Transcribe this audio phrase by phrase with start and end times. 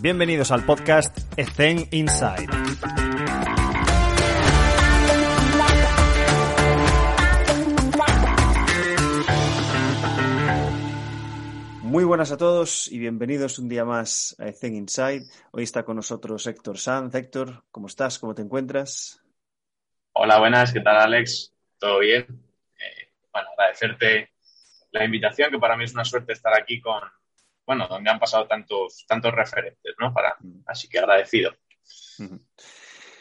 [0.00, 2.46] Bienvenidos al podcast Ethen Inside.
[11.82, 15.24] Muy buenas a todos y bienvenidos un día más a Ethen Inside.
[15.50, 17.12] Hoy está con nosotros Héctor Sanz.
[17.16, 18.20] Héctor, ¿cómo estás?
[18.20, 19.20] ¿Cómo te encuentras?
[20.12, 20.72] Hola, buenas.
[20.72, 21.52] ¿Qué tal, Alex?
[21.76, 22.24] ¿Todo bien?
[22.78, 24.30] Eh, bueno, agradecerte
[24.92, 27.02] la invitación, que para mí es una suerte estar aquí con,
[27.68, 30.10] bueno, donde han pasado tantos, tantos referentes, ¿no?
[30.14, 31.52] Para, así que agradecido.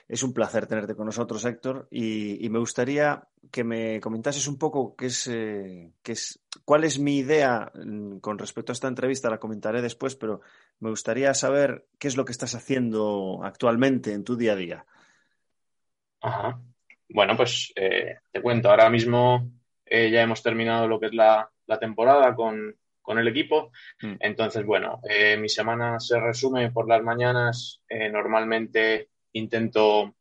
[0.08, 4.96] Es un placer tenerte con nosotros, Héctor, y, me gustaría que me comentases un poco
[4.96, 9.30] qué es, eh, qué es, cuál es mi idea mm, con respecto a esta entrevista,
[9.30, 10.40] la comentaré después, pero
[10.80, 14.86] me gustaría saber qué es lo que estás haciendo actualmente en tu día a día.
[16.22, 16.58] Ajá.
[17.10, 19.52] Bueno, pues eh, te cuento, ahora mismo
[19.86, 22.78] eh, ya hemos terminado lo que es la, la temporada con,
[23.08, 23.72] con el equipo.
[24.02, 24.16] Mm.
[24.20, 27.82] Entonces, bueno, eh, mi semana se resume por las mañanas.
[27.88, 30.14] Eh, normalmente intento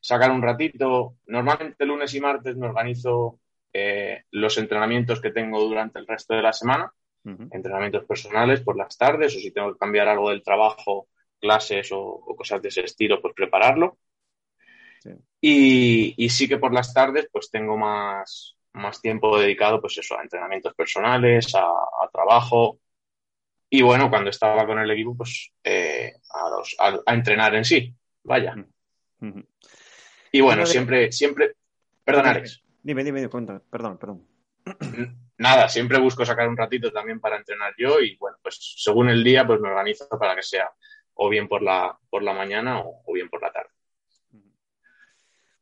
[0.00, 1.18] sacar un ratito.
[1.26, 3.38] Normalmente lunes y martes me organizo
[3.70, 6.90] eh, los entrenamientos que tengo durante el resto de la semana.
[7.24, 11.08] Entrenamientos personales por las tardes o si tengo que cambiar algo del trabajo,
[11.38, 13.98] clases o, cosas de ese estilo, pues prepararlo.
[15.40, 20.18] Y, y, sí que por las tardes pues tengo más, más tiempo dedicado, pues eso,
[20.18, 22.80] a entrenamientos personales, a, trabajo.
[23.70, 26.12] Y bueno, cuando estaba con el equipo, pues eh,
[26.78, 27.94] a, entrenar en sí.
[28.24, 28.54] Vaya.
[30.30, 31.56] Y bueno, siempre, siempre.
[32.04, 32.62] Perdón, Alex.
[32.82, 33.60] Dime, dime, cuenta.
[33.70, 34.26] Perdón, perdón.
[35.38, 39.24] Nada, siempre busco sacar un ratito también para entrenar yo y bueno, pues según el
[39.24, 40.70] día, pues me organizo para que sea
[41.14, 43.70] o bien por la, por la mañana o, o bien por la tarde.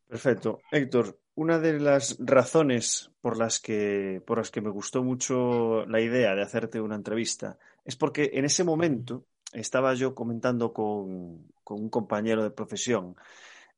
[0.07, 0.59] Perfecto.
[0.69, 6.01] Héctor, una de las razones por las que, por las que me gustó mucho la
[6.01, 11.89] idea de hacerte una entrevista es porque en ese momento estaba yo comentando con, un
[11.89, 13.15] compañero de profesión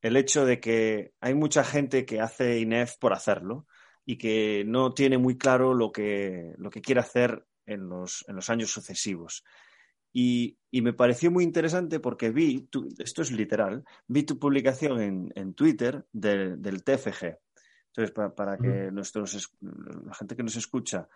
[0.01, 3.67] el hecho de que hay mucha gente que hace INEF por hacerlo
[4.05, 8.35] y que no tiene muy claro lo que, lo que quiere hacer en los, en
[8.35, 9.43] los años sucesivos.
[10.13, 16.05] Y, me pareció muy interesante porque vi, esto es literal, vi tu publicación en, Twitter
[16.11, 17.37] del TFG.
[17.95, 21.07] Entonces, para, que nuestros, la gente que nos escucha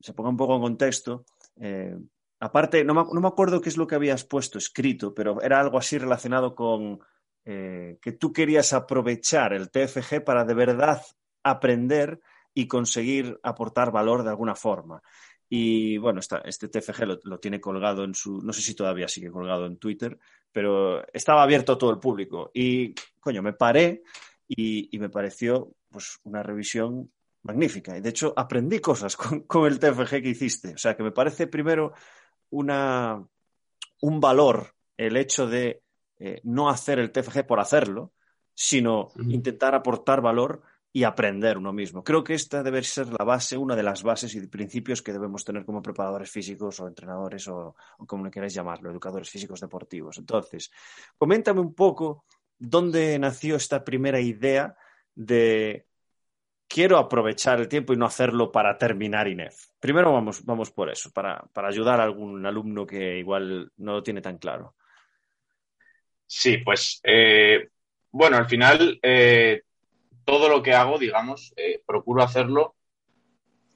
[0.00, 1.26] se ponga un poco en contexto,
[1.60, 1.98] eh,
[2.40, 5.98] aparte, no me, acuerdo qué es lo que habías puesto escrito, pero era algo así
[5.98, 6.98] relacionado con
[7.44, 11.02] eh, que tú querías aprovechar el TFG para de verdad
[11.42, 12.20] aprender
[12.54, 15.02] y conseguir aportar valor de alguna forma.
[15.50, 19.66] Y bueno, este TFG lo, tiene colgado en su, no sé si todavía sigue colgado
[19.66, 20.18] en Twitter,
[20.52, 22.50] pero estaba abierto a todo el público.
[22.54, 24.02] Y, coño, me paré
[24.48, 27.96] y, me pareció pues una revisión magnífica.
[27.96, 29.16] Y de hecho aprendí cosas
[29.46, 30.74] con, el TFG que hiciste.
[30.74, 31.92] O sea, que me parece primero
[32.50, 33.24] una,
[34.00, 35.82] un valor el hecho de
[36.18, 38.12] eh, no hacer el TFG por hacerlo,
[38.54, 42.02] sino intentar aportar valor y aprender uno mismo.
[42.02, 45.44] Creo que esta debe ser la base, una de las bases y principios que debemos
[45.44, 47.76] tener como preparadores físicos o entrenadores o,
[48.06, 50.18] como queráis llamarlo, educadores físicos deportivos.
[50.18, 50.72] Entonces,
[51.16, 52.24] coméntame un poco
[52.58, 54.76] dónde nació esta primera idea
[55.14, 55.86] de
[56.68, 59.66] quiero aprovechar el tiempo y no hacerlo para terminar INEF.
[59.80, 64.20] Primero vamos, vamos por eso, para, ayudar a algún alumno que igual no lo tiene
[64.20, 64.74] tan claro.
[66.26, 67.68] Sí, pues eh,
[68.10, 69.62] bueno, al final eh,
[70.24, 72.76] todo lo que hago, digamos, eh, procuro hacerlo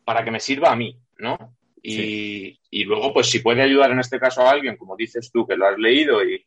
[0.05, 1.57] para que me sirva a mí, ¿no?
[1.85, 5.57] Y, luego, pues si puede ayudar en este caso a alguien, como dices tú, que
[5.57, 6.45] lo has leído y,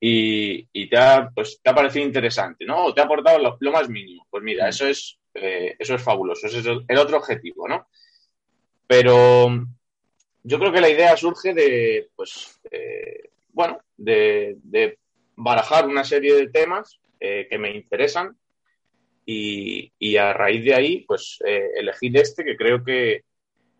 [0.00, 2.86] te, ha, pues, te ha parecido interesante, ¿no?
[2.86, 4.26] O te ha aportado lo, más mínimo.
[4.30, 4.68] Pues mira, mm.
[4.68, 7.88] eso es, eh, eso es fabuloso, ese es el, otro objetivo, ¿no?
[8.86, 9.48] Pero
[10.42, 14.56] yo creo que la idea surge de, pues, eh, bueno, de,
[15.36, 18.36] barajar una serie de temas que me interesan
[19.30, 23.24] y, a raíz de ahí, pues eh, elegir este que creo que,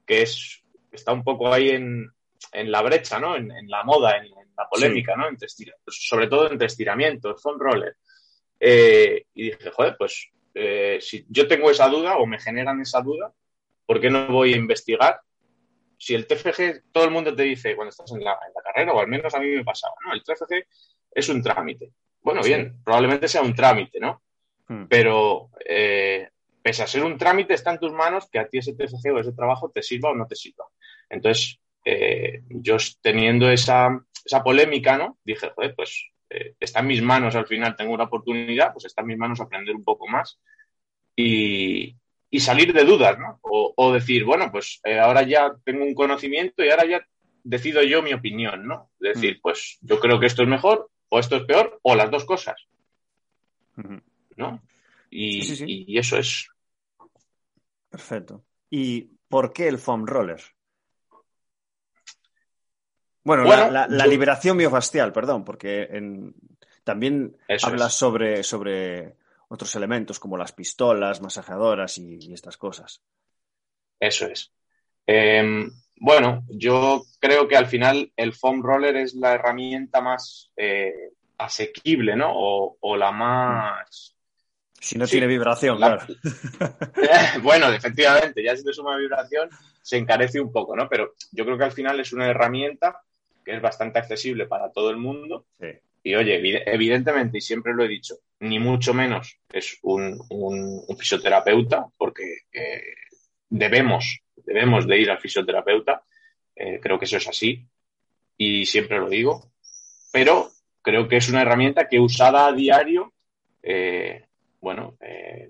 [0.06, 0.62] es,
[0.92, 2.12] está un poco ahí en,
[2.52, 3.34] la brecha, ¿no?
[3.34, 5.28] En, la moda, en, la polémica, ¿no?
[5.28, 5.48] Entre
[5.86, 7.96] sobre todo entre estiramientos, foam roller.
[8.58, 13.00] Eh, y dije, joder, pues eh, si yo tengo esa duda o me generan esa
[13.00, 13.32] duda,
[13.86, 15.20] ¿por qué no voy a investigar?
[15.96, 19.08] Si el TFG, todo el mundo te dice cuando estás en la, carrera, o al
[19.08, 20.12] menos a mí me pasaba, ¿no?
[20.12, 20.66] El TFG
[21.12, 21.92] es un trámite.
[22.20, 24.22] Bueno, bien, probablemente sea un trámite, ¿no?
[24.66, 24.86] Hmm.
[24.88, 26.28] Pero eh,
[26.62, 29.20] pese a ser un trámite, está en tus manos que a ti ese TFG o
[29.20, 30.64] ese trabajo te sirva o no te sirva.
[31.08, 31.58] Entonces,
[31.90, 33.88] eh, yo teniendo esa,
[34.24, 35.18] esa, polémica, ¿no?
[35.24, 39.00] Dije, joder, pues eh, está en mis manos al final, tengo una oportunidad, pues está
[39.00, 40.38] en mis manos aprender un poco más
[41.16, 41.96] y,
[42.30, 43.38] y salir de dudas, ¿no?
[43.40, 47.06] O, o decir, bueno, pues ahora ya tengo un conocimiento y ahora ya
[47.42, 48.90] decido yo mi opinión, ¿no?
[48.98, 49.40] Decir, mm.
[49.40, 52.56] pues yo creo que esto es mejor, o esto es peor, o las dos cosas.
[54.36, 54.62] ¿No?
[55.10, 56.48] Y, y, eso es.
[57.88, 58.44] Perfecto.
[58.68, 60.42] ¿Y por qué el foam roller?
[63.36, 65.86] Bueno, la, liberación miofascial, perdón, porque
[66.82, 69.16] también hablas sobre, sobre
[69.48, 73.02] otros elementos como las pistolas, masajeadoras y, estas cosas.
[74.00, 74.50] Eso es.
[75.06, 81.12] Em, bueno, yo creo que al final el foam roller es la herramienta más eh,
[81.36, 82.32] asequible, ¿no?
[82.32, 84.16] O, la más...
[84.80, 86.06] Si no tiene vibración, claro.
[87.42, 89.50] bueno, efectivamente, ya si te suma vibración
[89.82, 90.88] se encarece un poco, ¿no?
[90.88, 93.02] Pero yo creo que al final es una herramienta
[93.48, 95.46] que es bastante accesible para todo el mundo.
[96.02, 100.20] Y oye, evidentemente, y siempre lo he dicho, ni mucho menos es un,
[100.98, 102.82] fisioterapeuta, porque eh,
[103.48, 106.02] debemos, debemos de ir al fisioterapeuta.
[106.54, 107.66] Eh, creo que eso es así
[108.36, 109.50] y siempre lo digo.
[110.12, 110.50] Pero
[110.82, 113.14] creo que es una herramienta que usada a diario,
[113.62, 114.26] eh,
[114.60, 114.98] bueno,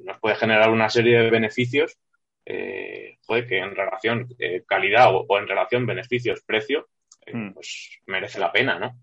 [0.05, 1.99] nos puede generar una serie de beneficios,
[3.27, 4.29] puede que en relación
[4.67, 6.87] calidad o, o en relación beneficios-precio,
[7.33, 7.53] Mm.
[7.53, 9.01] pues merece la pena, ¿no?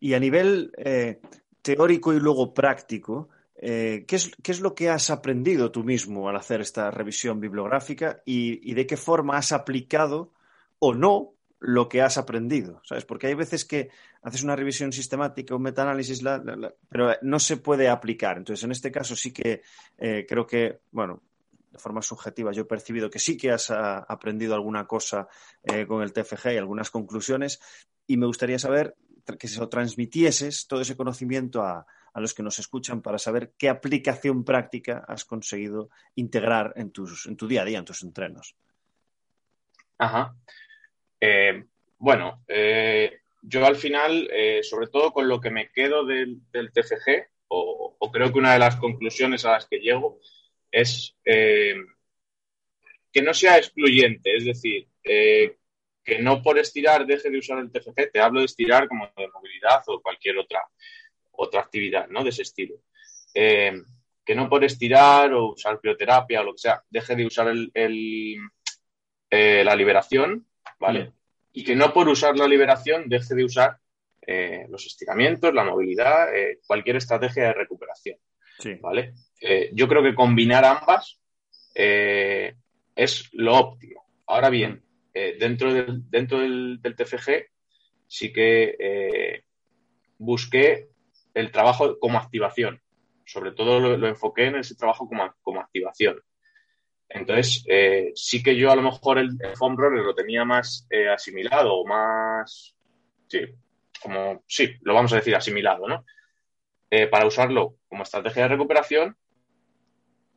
[0.00, 1.20] Y a nivel eh,
[1.60, 6.60] teórico y luego práctico, eh, ¿qué, es, lo que has aprendido tú mismo al hacer
[6.60, 10.32] esta revisión bibliográfica y, de qué forma has aplicado
[10.78, 12.80] o no lo que has aprendido?
[12.84, 13.04] ¿Sabes?
[13.04, 13.90] Porque hay veces que
[14.22, 16.22] haces una revisión sistemática, un metaanálisis,
[16.88, 18.38] pero no se puede aplicar.
[18.38, 19.62] Entonces, en este caso sí que
[19.98, 21.22] eh, creo que, bueno,
[21.72, 25.26] de forma subjetiva yo he percibido que sí que has ah, aprendido alguna cosa
[25.62, 27.60] eh, con el TFG y algunas conclusiones
[28.06, 28.94] y me gustaría saber
[29.38, 34.44] que se transmitieses todo ese conocimiento a, los que nos escuchan para saber qué aplicación
[34.44, 38.54] práctica has conseguido integrar en, tus, en tu día a día, en tus entrenos.
[39.96, 40.34] Ajá.
[41.18, 41.64] Eh,
[41.96, 44.28] bueno, eh, yo al final,
[44.62, 48.76] sobre todo con lo que me quedo del, TFG, o, creo que una de las
[48.76, 50.18] conclusiones a las que llego
[50.72, 51.76] es eh,
[53.12, 55.56] que no sea excluyente, es decir, eh,
[56.02, 59.28] que no por estirar deje de usar el TFG, te hablo de estirar como de
[59.28, 60.62] movilidad o cualquier otra,
[61.30, 62.24] otra actividad ¿no?
[62.24, 62.76] de ese estilo.
[63.34, 63.80] Eh,
[64.24, 68.38] que no por estirar o usar crioterapia o lo que sea, deje de usar el,
[69.30, 70.46] la liberación,
[70.78, 71.12] ¿vale?
[71.52, 73.78] Y que no por usar la liberación deje de usar
[74.68, 76.28] los estiramientos, la movilidad,
[76.68, 78.16] cualquier estrategia de recuperación,
[78.80, 79.14] ¿vale?
[79.40, 81.20] Eh, yo creo que combinar ambas
[81.74, 82.54] eh,
[82.94, 84.04] es lo óptimo.
[84.26, 84.82] Ahora bien,
[85.12, 87.46] eh, dentro, del, dentro del, TFG
[88.06, 89.44] sí que
[90.18, 90.88] busqué
[91.34, 92.80] el trabajo como activación.
[93.24, 96.20] Sobre todo lo, enfoqué en ese trabajo como, como activación.
[97.08, 97.64] Entonces,
[98.14, 102.74] sí que yo a lo mejor el, foam roller lo tenía más asimilado o más,
[103.28, 103.40] sí,
[104.02, 106.04] como, sí, lo vamos a decir asimilado, ¿no?
[107.10, 109.16] Para usarlo como estrategia de recuperación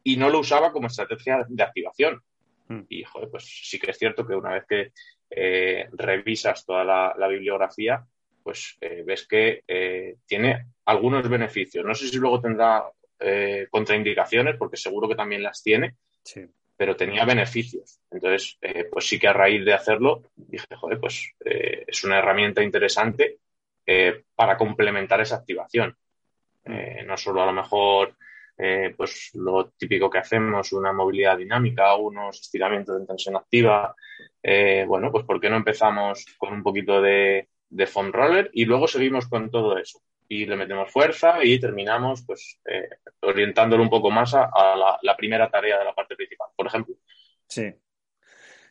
[0.06, 2.22] y no lo usaba como estrategia de activación.
[2.68, 2.82] Hmm.
[2.88, 4.92] Y, joder, pues sí que es cierto que una vez que
[5.32, 8.06] eh, revisas toda la, bibliografía,
[8.44, 11.84] pues eh, ves que eh, tiene algunos beneficios.
[11.84, 12.86] No sé si luego tendrá
[13.72, 15.96] contraindicaciones, porque seguro que también las tiene,
[16.78, 18.02] pero tenía beneficios.
[18.12, 18.60] Entonces,
[18.92, 23.40] pues sí que a raíz de hacerlo, dije, joder, pues es una herramienta interesante
[24.36, 25.98] para complementar esa activación.
[26.66, 27.06] Hmm.
[27.06, 28.16] no solo a lo mejor
[28.58, 33.96] eh, pues lo típico que hacemos, una movilidad dinámica, unos estiramientos de tensión activa.
[34.42, 38.66] Eh, bueno, pues ¿por qué no empezamos con un poquito de, de foam roller y
[38.66, 40.00] luego seguimos con todo eso?
[40.28, 42.90] Y le metemos fuerza y terminamos pues eh,
[43.22, 44.50] orientándolo un poco más a,
[45.02, 46.96] la, primera tarea de la parte principal, por ejemplo.
[47.48, 47.74] Sí.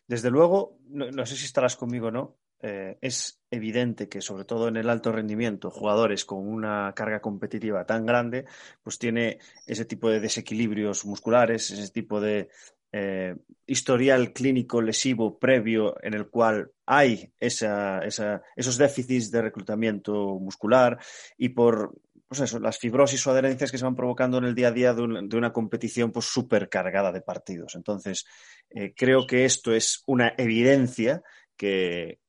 [0.07, 4.68] Desde luego, no sé si estarás conmigo o no, eh, es evidente que, sobre todo
[4.68, 8.47] en el alto rendimiento, jugadores con una carga competitiva tan grande,
[8.83, 12.49] pues tiene ese tipo de desequilibrios musculares, ese tipo de
[12.90, 20.99] eh, historial clínico lesivo previo en el cual hay esos déficits de reclutamiento muscular
[21.37, 21.92] y por
[22.26, 24.94] pues eso, las fibrosis o adherencias que se van provocando en el día a día
[24.94, 27.75] de, una competición pues súper cargada de partidos.
[27.75, 28.25] Entonces,
[28.71, 31.23] eh, creo que esto es una evidencia
[31.57, 32.21] que,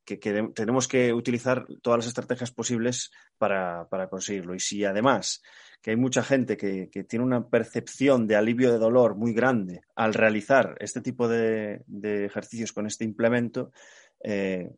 [0.53, 4.55] tenemos que utilizar todas las estrategias posibles para, conseguirlo.
[4.55, 5.41] Y si además
[5.82, 10.13] que hay mucha gente que, tiene una percepción de alivio de dolor muy grande al
[10.13, 11.84] realizar este tipo de,
[12.25, 13.72] ejercicios con este implemento,
[14.24, 14.72] eh,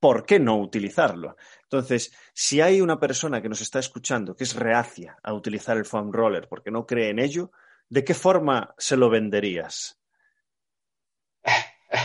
[0.00, 1.36] ¿por qué no utilizarlo?
[1.62, 5.84] Entonces, si hay una persona que nos está escuchando que es reacia a utilizar el
[5.84, 7.50] foam roller porque no cree en ello,
[7.88, 10.00] ¿de qué forma se lo venderías?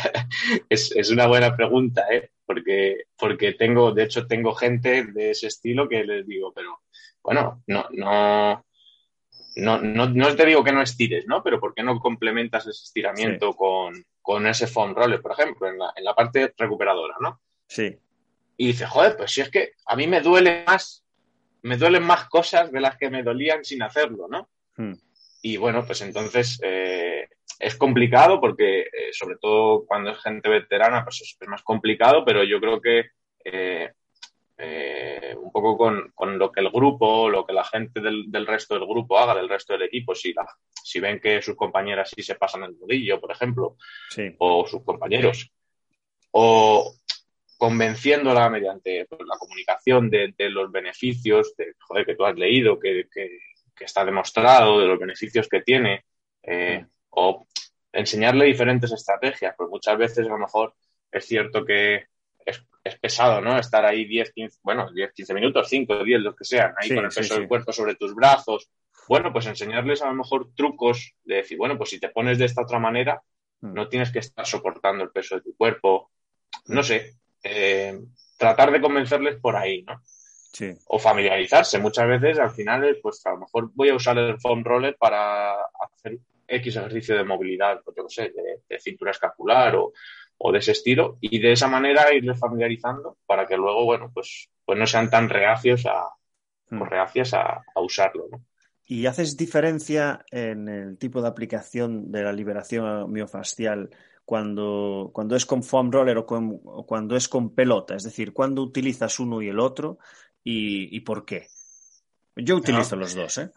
[0.69, 2.31] es, es, una buena pregunta, ¿eh?
[2.45, 6.81] Porque, porque tengo, de hecho, tengo gente de ese estilo que les digo, pero
[7.23, 8.65] bueno, no, no,
[9.55, 11.43] no, no, no te digo que no estires, ¿no?
[11.43, 15.77] Pero ¿por qué no complementas ese estiramiento con, con, ese foam roller, por ejemplo, en
[15.77, 17.41] la, en la parte recuperadora, ¿no?
[17.67, 17.97] Sí.
[18.57, 21.03] Y dice, joder, pues si es que a mí me duele más,
[21.61, 24.49] me duelen más cosas de las que me dolían sin hacerlo, ¿no?
[24.75, 24.93] Hmm.
[25.41, 27.20] Y bueno, pues entonces eh,
[27.61, 32.43] es complicado porque, eh, sobre todo cuando es gente veterana, pues es, más complicado, pero
[32.43, 33.11] yo creo que
[33.45, 33.91] eh,
[34.57, 38.47] eh, un poco con, con, lo que el grupo, lo que la gente del, del,
[38.47, 40.47] resto del grupo haga, del resto del equipo, si, la,
[40.83, 43.77] si ven que sus compañeras sí se pasan el rodillo, por ejemplo,
[44.09, 44.35] sí.
[44.39, 45.51] o sus compañeros,
[46.31, 46.95] o
[47.57, 52.79] convenciéndola mediante pues, la comunicación de, de, los beneficios de, joder, que tú has leído,
[52.79, 53.37] que, que,
[53.75, 56.05] que, está demostrado, de los beneficios que tiene,
[56.41, 57.47] eh, o
[57.93, 60.73] enseñarle diferentes estrategias, pues muchas veces a lo mejor
[61.11, 62.05] es cierto que
[62.45, 63.57] es, es, pesado, ¿no?
[63.57, 66.95] Estar ahí 10, 15, bueno, 10, 15 minutos, 5, 10, los que sean, ahí sí,
[66.95, 68.69] con el peso sí, del cuerpo sobre tus brazos.
[69.07, 72.45] Bueno, pues enseñarles a lo mejor trucos de decir, bueno, pues si te pones de
[72.45, 73.21] esta otra manera,
[73.59, 73.73] mm.
[73.73, 76.11] no tienes que estar soportando el peso de tu cuerpo.
[76.67, 77.99] No sé, eh,
[78.37, 80.01] tratar de convencerles por ahí, ¿no?
[80.03, 80.73] Sí.
[80.87, 81.79] O familiarizarse.
[81.79, 85.53] Muchas veces, al final, pues a lo mejor voy a usar el foam roller para
[85.79, 86.19] hacer
[86.51, 89.93] X ejercicio de movilidad, pues yo no sé, de, de cintura escapular o,
[90.37, 94.49] o de ese estilo y de esa manera irles familiarizando para que luego, bueno, pues,
[94.65, 96.09] pues no sean tan reacios a,
[96.69, 96.81] mm.
[96.83, 98.43] reacias a, a usarlo, ¿no?
[98.85, 103.89] ¿Y haces diferencia en el tipo de aplicación de la liberación miofascial
[104.25, 107.95] cuando, cuando es con foam roller o, con, o, cuando es con pelota?
[107.95, 109.99] Es decir, ¿cuándo utilizas uno y el otro
[110.43, 111.47] y, y por qué?
[112.35, 113.03] Yo utilizo no.
[113.03, 113.51] los dos, ¿eh?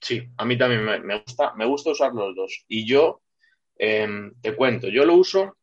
[0.00, 2.64] Sí, a mí también me, me, gusta, me gusta usar los dos.
[2.68, 3.20] Y yo
[3.82, 4.06] eh,
[4.42, 5.56] te cuento, yo lo uso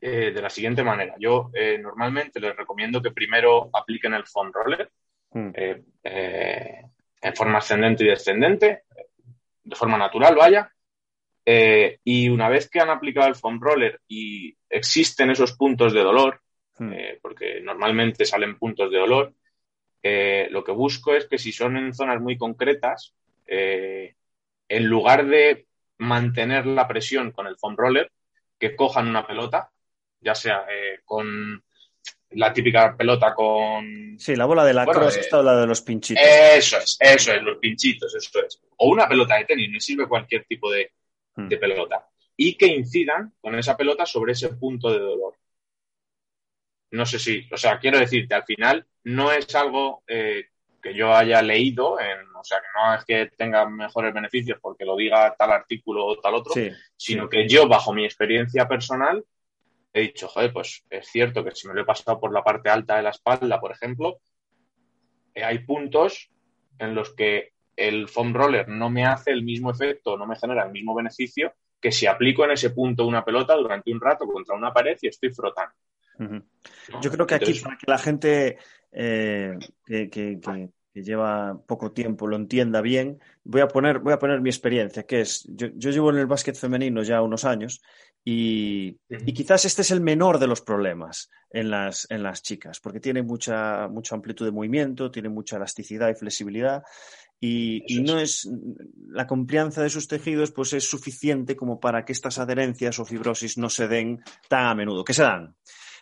[0.00, 1.16] eh, de la siguiente manera.
[1.18, 4.90] Yo eh, normalmente les recomiendo que primero apliquen el foam roller
[5.32, 5.50] mm.
[6.02, 8.84] en forma ascendente y descendente,
[9.62, 10.72] de forma natural, vaya.
[11.44, 16.40] y una vez que han aplicado el foam roller y existen esos puntos de dolor,
[16.78, 16.92] mm.
[17.20, 19.34] porque normalmente salen puntos de dolor,
[20.02, 23.14] lo que busco es que si son en zonas muy concretas,
[23.50, 25.66] en lugar de
[25.98, 28.10] mantener la presión con el foam roller,
[28.58, 29.70] que cojan una pelota,
[30.20, 31.62] ya sea eh, con
[32.30, 34.18] la típica pelota con...
[34.18, 36.22] Sí, la bola de la bueno, cross, eh, esta o la de los pinchitos.
[36.24, 38.62] Eso es, eso es, los pinchitos, eso es.
[38.76, 40.92] O una pelota de tenis, me sirve cualquier tipo de,
[41.34, 41.48] hmm.
[41.48, 42.06] de pelota.
[42.36, 45.34] Y que incidan con esa pelota sobre ese punto de dolor.
[46.92, 50.46] No sé si, o sea, quiero decirte, al final no es algo eh,
[50.82, 54.84] que yo haya leído, en, o sea, que no es que tenga mejores beneficios porque
[54.84, 57.28] lo diga tal artículo o tal otro, sí, sino sí.
[57.30, 59.24] que yo, bajo mi experiencia personal,
[59.92, 62.70] he dicho, joder, pues es cierto que si me lo he pasado por la parte
[62.70, 64.18] alta de la espalda, por ejemplo,
[65.34, 66.30] eh, hay puntos
[66.78, 70.64] en los que el foam roller no me hace el mismo efecto, no me genera
[70.64, 74.54] el mismo beneficio que si aplico en ese punto una pelota durante un rato contra
[74.54, 75.74] una pared y estoy frotando.
[76.18, 76.44] Uh -huh.
[77.00, 78.58] Yo creo que aquí, Entonces, para que la gente
[78.92, 84.12] eh, que, que, que, que, lleva poco tiempo lo entienda bien, voy a poner, voy
[84.12, 87.44] a poner mi experiencia, que es, yo, yo llevo en el básquet femenino ya unos
[87.44, 87.82] años
[88.24, 92.78] y, y, quizás este es el menor de los problemas en las, en las chicas,
[92.80, 96.82] porque tiene mucha, mucha amplitud de movimiento, tiene mucha elasticidad y flexibilidad
[97.40, 98.46] y, y, no es
[99.08, 103.56] la confianza de sus tejidos pues es suficiente como para que estas adherencias o fibrosis
[103.56, 105.56] no se den tan a menudo, que se dan.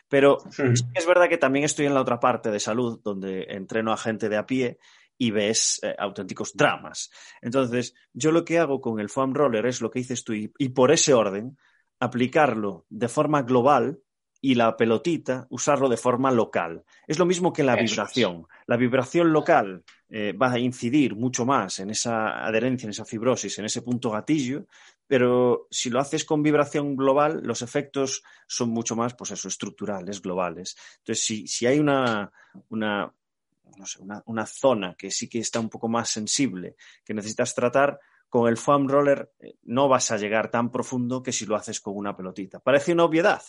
[0.08, 0.62] Pero sí.
[0.94, 4.28] es verdad que también estoy en la otra parte de salud, donde entreno a gente
[4.28, 4.78] de a pie
[5.18, 7.10] y ves eh, auténticos dramas.
[7.42, 10.52] Entonces, yo lo que hago con el foam roller es lo que dices tú y,
[10.58, 11.58] y por ese orden,
[12.00, 14.00] aplicarlo de forma global
[14.40, 16.84] y la pelotita usarlo de forma local.
[17.06, 18.36] Es lo mismo que la Eso vibración.
[18.40, 18.66] Es.
[18.66, 23.58] La vibración local eh, va a incidir mucho más en esa adherencia, en esa fibrosis,
[23.58, 24.66] en ese punto gatillo,
[25.08, 30.22] pero si lo haces con vibración global, los efectos son mucho más, pues eso, estructurales,
[30.22, 30.76] globales.
[30.98, 32.30] Entonces, si, si hay una,
[32.68, 33.12] una,
[33.76, 37.54] no sé, una, una zona que sí que está un poco más sensible, que necesitas
[37.54, 37.98] tratar,
[38.28, 41.80] con el foam roller eh, no vas a llegar tan profundo que si lo haces
[41.80, 42.60] con una pelotita.
[42.60, 43.42] Parece una obviedad,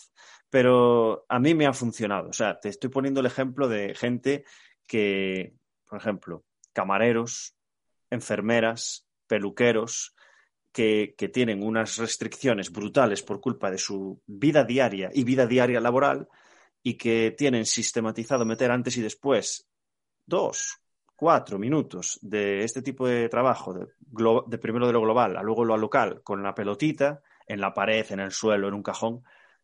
[0.50, 2.30] pero a mí me ha funcionado.
[2.30, 4.46] O sea, te estoy poniendo el ejemplo de gente
[4.88, 7.56] que, por ejemplo, camareros,
[8.10, 10.16] enfermeras, peluqueros,
[10.72, 16.28] que, tienen unas restricciones brutales por culpa de su vida diaria y vida diaria laboral
[16.82, 19.68] y que tienen sistematizado meter antes y después
[20.26, 20.80] dos,
[21.16, 23.88] cuatro minutos de este tipo de trabajo, de,
[24.48, 28.06] de, primero de lo global a luego lo local, con la pelotita, en la pared,
[28.12, 29.24] en el suelo, en un cajón.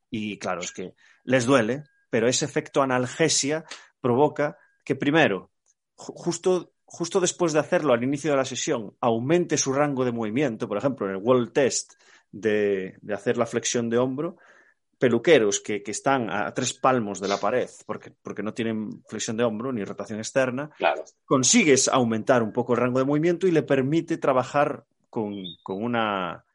[0.10, 3.64] Y claro, es que les duele, pero ese efecto analgesia
[4.02, 5.52] provoca que primero,
[5.96, 10.68] justo, justo después de hacerlo al inicio de la sesión, aumente su rango de movimiento.
[10.68, 11.96] Por ejemplo, en el World Test
[12.32, 14.38] de, de hacer la flexión de hombro,
[14.98, 19.36] peluqueros que, que, están a tres palmos de la pared porque, porque no tienen flexión
[19.36, 21.04] de hombro ni rotación externa, claro.
[21.26, 26.46] consigues aumentar un poco el rango de movimiento y le permite trabajar con, con una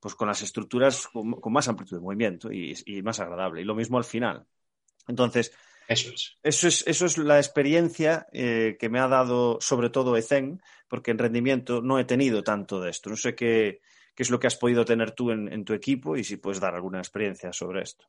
[0.00, 3.60] pues con las estructuras con, con más amplitud de movimiento y, y, más agradable.
[3.60, 4.46] Y lo mismo al final.
[5.06, 5.52] Entonces,
[5.88, 6.36] eso es.
[6.42, 11.10] Eso es, eso es la experiencia eh, que me ha dado sobre todo Ezen, porque
[11.10, 13.10] en rendimiento no he tenido tanto de esto.
[13.10, 13.80] No sé qué,
[14.14, 16.60] qué es lo que has podido tener tú en, en, tu equipo y si puedes
[16.60, 18.06] dar alguna experiencia sobre esto.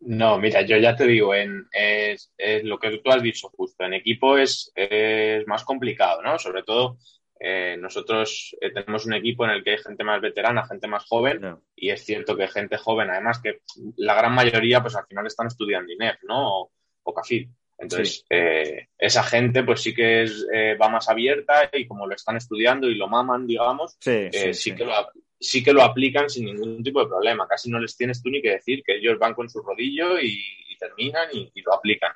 [0.00, 3.84] No, mira, yo ya te digo, en, es, es lo que tú has dicho justo,
[3.84, 6.38] en equipo es, es más complicado, ¿no?
[6.40, 6.98] Sobre todo
[7.44, 11.04] eh, nosotros eh, tenemos un equipo en el que hay gente más veterana, gente más
[11.06, 11.62] joven, no.
[11.74, 13.62] y es cierto que gente joven, además que
[13.96, 16.60] la gran mayoría, pues al final están estudiando INEF, ¿no?
[16.60, 16.72] O,
[17.02, 17.48] o CAFID.
[17.78, 18.24] Entonces, sí.
[18.30, 20.46] eh, esa gente, pues sí que es,
[20.80, 24.74] va más abierta y como lo están estudiando y lo maman, digamos, sí, sí, sí
[24.76, 24.92] que lo,
[25.40, 27.48] sí que lo aplican sin ningún tipo de problema.
[27.48, 30.40] Casi no les tienes tú ni que decir que ellos van con su rodillo y,
[30.68, 32.12] y terminan y, y, lo aplican.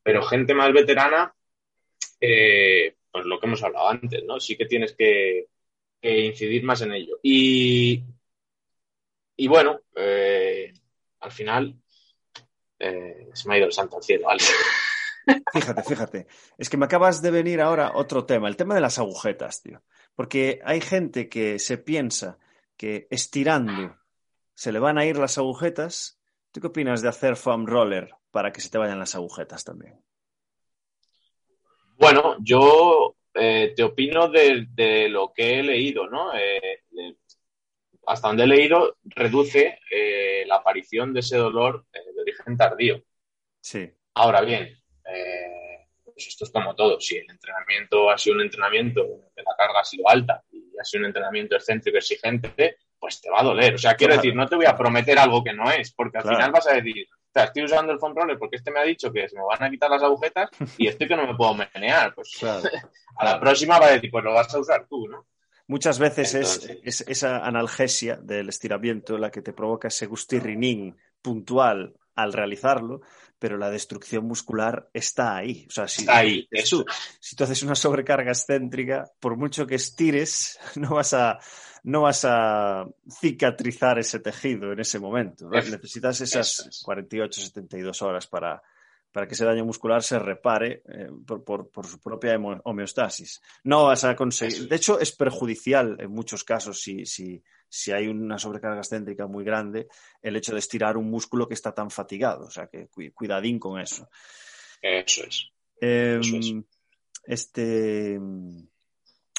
[0.00, 1.34] Pero gente más veterana,
[2.20, 4.38] eh, pues lo que hemos hablado antes, ¿no?
[4.40, 5.48] Sí que tienes que,
[6.02, 7.18] incidir más en ello.
[7.22, 8.02] Y,
[9.36, 10.72] y bueno, eh,
[11.20, 11.74] al final
[12.78, 14.42] eh, se me ha ido el santo al cielo, ¿vale?
[15.52, 16.26] Fíjate, fíjate.
[16.58, 19.82] Es que me acabas de venir ahora otro tema, el tema de las agujetas, tío.
[20.14, 22.38] Porque hay gente que se piensa
[22.76, 23.96] que estirando
[24.54, 26.20] se le van a ir las agujetas.
[26.50, 30.02] ¿Tú qué opinas de hacer foam roller para que se te vayan las agujetas también?
[32.00, 36.34] Bueno, yo eh, te opino de, de, lo que he leído, ¿no?
[36.34, 37.16] Eh, de,
[38.06, 43.02] hasta donde he leído, reduce eh, la aparición de ese dolor eh, de origen tardío.
[43.60, 43.92] Sí.
[44.14, 44.62] Ahora bien,
[45.04, 46.98] eh, pues esto es como todo.
[47.00, 49.02] Si el entrenamiento ha sido un entrenamiento
[49.36, 53.28] de la carga ha sido alta y ha sido un entrenamiento excéntrico exigente, pues te
[53.28, 53.74] va a doler.
[53.74, 54.22] O sea, quiero claro.
[54.22, 56.38] decir, no te voy a prometer algo que no es, porque al claro.
[56.38, 58.82] final vas a decir, o sea, estoy usando el foam roller porque este me ha
[58.82, 61.54] dicho que se me van a quitar las agujetas y estoy que no me puedo
[61.54, 62.12] menear.
[62.12, 62.68] Pues claro.
[63.16, 65.26] a la próxima va a decir, pues lo vas a usar tú, ¿no?
[65.68, 70.96] Muchas veces Entonces, es, es, esa analgesia del estiramiento la que te provoca ese gustirrinín
[71.22, 73.02] puntual al realizarlo,
[73.40, 75.66] pero la destrucción muscular está ahí.
[75.66, 76.46] O sea, si, está ahí,
[77.18, 81.38] si tú haces una sobrecarga excéntrica, por mucho que estires, no vas a,
[81.84, 85.48] no vas a cicatrizar ese tejido en ese momento.
[85.48, 85.58] ¿no?
[85.58, 88.62] Es, Necesitas esas 48, 72 horas para,
[89.10, 93.40] para que ese daño muscular se repare eh, por, por, por, su propia homeostasis.
[93.64, 94.68] No vas a conseguir.
[94.68, 99.44] De hecho, es perjudicial en muchos casos si, si, si hay una sobrecarga excéntrica muy
[99.44, 99.88] grande
[100.20, 102.46] el hecho de estirar un músculo que está tan fatigado.
[102.46, 104.10] O sea que cuidadín con eso.
[104.82, 105.48] Eso es.
[105.80, 106.54] Eh, eso es.
[107.24, 108.20] Este.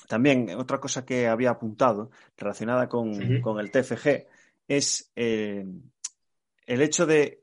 [0.07, 3.41] También otra cosa que había apuntado relacionada con, uh -huh.
[3.41, 4.27] con el TFG
[4.67, 5.65] es eh,
[6.65, 7.41] el hecho de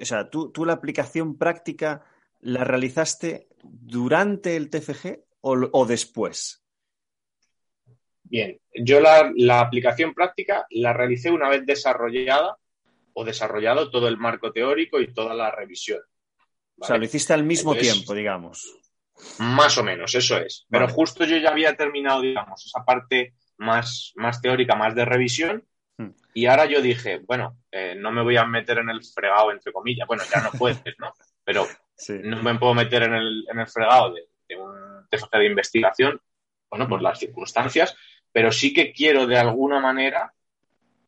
[0.00, 2.04] o sea, tú, tú, la aplicación práctica
[2.40, 6.59] la realizaste durante el TFG o, o después.
[8.30, 12.56] Bien, yo la, la, aplicación práctica la realicé una vez desarrollada
[13.12, 15.98] o desarrollado todo el marco teórico y toda la revisión.
[15.98, 16.78] ¿vale?
[16.78, 18.76] O sea, lo hiciste al mismo Entonces, tiempo, digamos.
[19.38, 20.66] Más o menos, eso es.
[20.70, 20.94] Pero vale.
[20.94, 25.64] justo yo ya había terminado, digamos, esa parte más, más teórica, más de revisión,
[26.00, 26.14] Hmm.
[26.32, 29.72] Y ahora yo dije, bueno, eh, no me voy a meter en el fregado, entre
[29.72, 30.06] comillas.
[30.06, 31.12] Bueno, ya no puedes, ¿no?
[31.44, 32.14] Pero sí.
[32.22, 36.20] no me puedo meter en el, en el fregado de, de, un TFG de investigación,
[36.70, 37.04] bueno, por hmm.
[37.04, 37.96] las circunstancias,
[38.32, 40.32] pero sí que quiero de alguna manera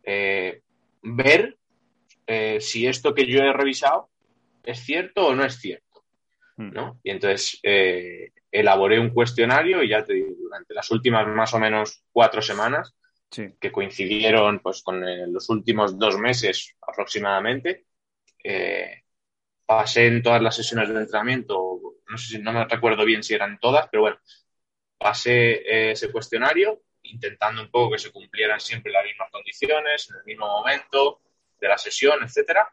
[0.02, 0.62] eh,
[1.02, 1.56] ver
[2.26, 4.10] eh, si esto que yo he revisado
[4.64, 6.04] es cierto o no es cierto,
[6.56, 6.72] hmm.
[6.72, 7.00] ¿no?
[7.02, 11.58] Y entonces eh, elaboré un cuestionario y ya te digo, durante las últimas más o
[11.58, 12.94] menos cuatro semanas
[13.30, 13.54] sí.
[13.60, 17.86] que coincidieron pues, con los últimos dos meses aproximadamente.
[19.64, 23.32] Pasé en todas las sesiones de entrenamiento, no sé si no me recuerdo bien si
[23.34, 24.18] eran todas, pero bueno,
[24.98, 30.24] pasé ese cuestionario intentando un poco que se cumplieran siempre las mismas condiciones, en el
[30.24, 31.20] mismo momento
[31.60, 32.72] de la sesión, etcétera.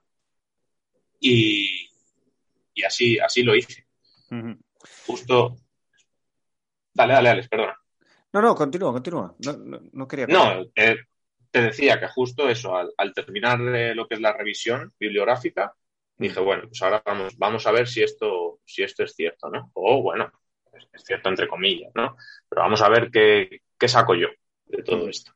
[1.20, 1.90] Y,
[2.74, 3.86] y así, así lo hice.
[4.32, 4.60] Uh -huh.
[5.06, 5.56] Justo.
[6.94, 7.78] Dale, dale, Alex, perdona.
[8.32, 9.36] No, no, continúa, continúa.
[9.46, 10.28] No, no, no quería.
[10.28, 10.98] No, eh,
[11.52, 15.74] te decía que justo eso, al, al terminar eh, lo que es la revisión bibliográfica,
[16.18, 19.72] dije, bueno, pues ahora vamos, vamos a ver si esto, si esto es cierto, ¿no?
[19.74, 20.32] O bueno,
[20.74, 22.18] es, es cierto entre comillas, ¿no?
[22.48, 24.28] Pero vamos a ver qué, qué saco yo
[24.68, 25.34] de todo esto.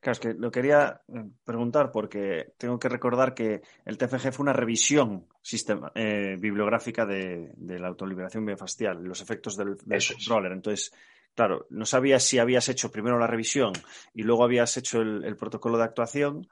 [0.00, 4.44] Claro, es que lo quería eh, preguntar porque tengo que recordar que el TFG fue
[4.44, 10.52] una revisión sistema, eh, bibliográfica de, la autoliberación miofascial, los efectos del, controller.
[10.52, 10.92] Entonces,
[11.34, 13.74] claro, no sabía si habías hecho primero la revisión
[14.14, 16.48] y luego habías hecho el, protocolo de actuación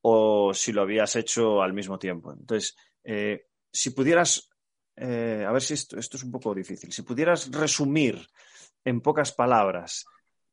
[0.00, 2.32] o si lo habías hecho al mismo tiempo.
[2.32, 4.50] Entonces, eh, si pudieras,
[4.96, 8.26] a ver si esto, esto es un poco difícil, si pudieras resumir
[8.84, 10.04] en pocas palabras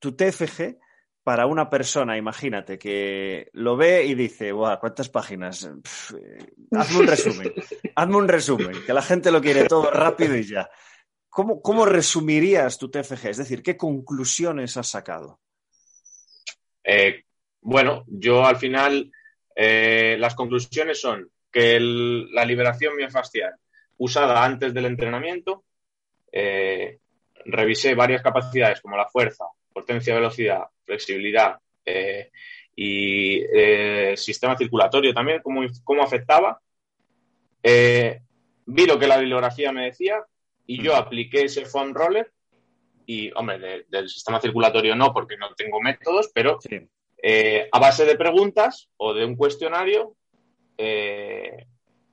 [0.05, 0.77] tu TFG,
[1.23, 5.63] para una persona, imagínate, que lo ve y dice, Buah, ¿cuántas páginas?
[5.63, 7.53] Eh, hazme un resumen,
[7.95, 10.69] hazme un resumen, que la gente lo quiere todo rápido y ya.
[11.27, 13.25] ¿Cómo, ¿Cómo, resumirías tu TFG?
[13.29, 15.39] Es decir, ¿qué conclusiones has sacado?
[16.83, 17.23] Eh,
[17.61, 19.11] bueno, yo al final
[19.55, 23.55] eh, las conclusiones son que la liberación miofascial
[23.97, 25.63] usada antes del entrenamiento,
[27.45, 32.31] revisé varias capacidades como la fuerza, potencia, velocidad, flexibilidad eh,
[32.77, 36.61] y eh, sistema circulatorio también, cómo, cómo afectaba.
[37.61, 38.21] Eh,
[38.65, 40.23] vi lo que la bibliografía me decía
[40.65, 42.31] y yo apliqué ese foam roller
[43.05, 46.57] y, hombre, del sistema circulatorio no, porque no tengo métodos, pero
[47.71, 50.15] a base de preguntas o de un cuestionario,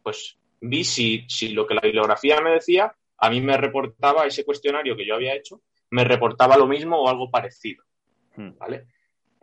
[0.03, 4.45] pues vi si, si lo que la bibliografía me decía, a mí me reportaba ese
[4.45, 7.85] cuestionario que yo había hecho, me reportaba lo mismo o algo parecido.
[8.35, 8.57] Hmm.
[8.59, 8.87] ¿Vale?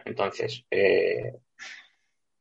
[0.03, 1.33] Entonces, eh,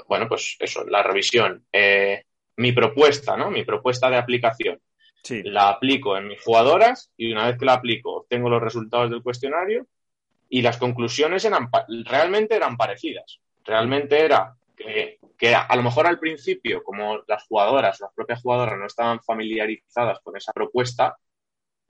[0.08, 1.66] bueno, pues eso, la revisión.
[1.70, 2.24] Eh,
[2.56, 3.50] mi propuesta, ¿no?
[3.50, 4.80] Mi propuesta de aplicación.
[5.44, 9.22] La aplico en mis jugadoras y una vez que la aplico, tengo los resultados del
[9.22, 9.86] cuestionario
[10.48, 11.68] y las conclusiones eran,
[12.06, 13.40] realmente eran parecidas.
[13.62, 18.78] Realmente era que, que, a lo mejor al principio, como las jugadoras, las propias jugadoras
[18.78, 21.18] no estaban familiarizadas con esa propuesta,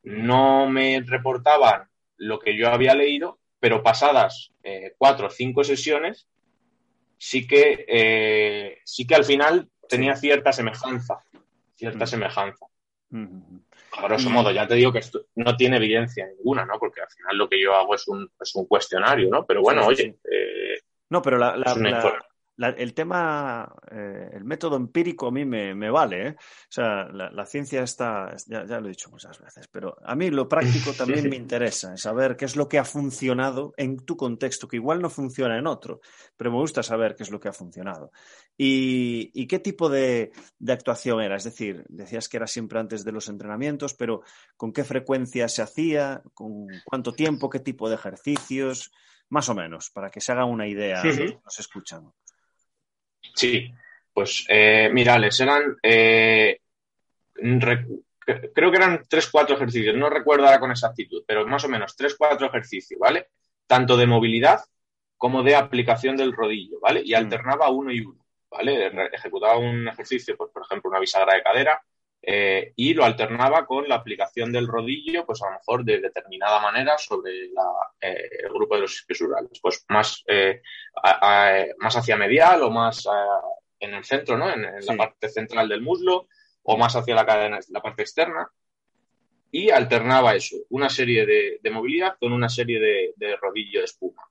[0.03, 6.29] no me reportaban lo que yo había leído, pero pasadas eh, cuatro o cinco sesiones,
[7.17, 11.19] sí que, eh, sí que al final tenía cierta semejanza,
[11.75, 12.67] cierta semejanza.
[13.11, 16.79] A grosso modo, ya te digo que esto no tiene evidencia ninguna, ¿no?
[16.79, 19.47] Porque al final lo que yo hago es un, es un cuestionario, ¿no?
[19.47, 20.19] Pero bueno, oye.
[20.31, 20.79] Eh,
[21.09, 21.57] no, pero la,
[22.59, 26.29] el tema, eh, el método empírico a mí me, vale.
[26.29, 26.37] ¿eh?
[26.39, 30.49] O sea, la, ciencia está, ya, lo he dicho muchas veces, pero a mí lo
[30.49, 34.77] práctico también me interesa, saber qué es lo que ha funcionado en tu contexto, que
[34.77, 36.01] igual no funciona en otro,
[36.37, 38.11] pero me gusta saber qué es lo que ha funcionado.
[38.57, 41.37] ¿Y, qué tipo de, de, actuación era?
[41.37, 44.23] Es decir, decías que era siempre antes de los entrenamientos, pero
[44.57, 46.23] ¿con qué frecuencia se hacía?
[46.35, 47.49] ¿Con cuánto tiempo?
[47.49, 48.91] ¿Qué tipo de ejercicios?
[49.29, 52.13] Más o menos, para que se haga una idea que nos escuchan.
[53.35, 53.73] Sí,
[54.13, 55.77] pues eh, mirales, eran.
[55.83, 56.61] Eh,
[57.35, 61.97] creo que eran tres, cuatro ejercicios, no recuerdo ahora con exactitud, pero más o menos
[61.97, 63.29] tres, cuatro ejercicios, ¿vale?
[63.67, 64.61] Tanto de movilidad
[65.17, 67.03] como de aplicación del rodillo, ¿vale?
[67.05, 67.17] Y mm.
[67.17, 68.91] alternaba uno y uno, ¿vale?
[69.13, 71.81] Ejecutaba un ejercicio, pues, por ejemplo, una bisagra de cadera,
[72.21, 76.61] eh, y lo alternaba con la aplicación del rodillo, pues a lo mejor de determinada
[76.61, 80.61] manera sobre eh, el grupo de los isquiosurales, pues más, eh,
[81.79, 83.07] más hacia medial o más
[83.79, 84.53] en el centro, ¿no?
[84.53, 86.29] En, la parte central del muslo
[86.65, 88.51] o más hacia la cadena, la parte externa.
[89.51, 92.79] Y alternaba eso, una serie de, movilidad con una serie
[93.17, 94.29] de, rodillo de espuma.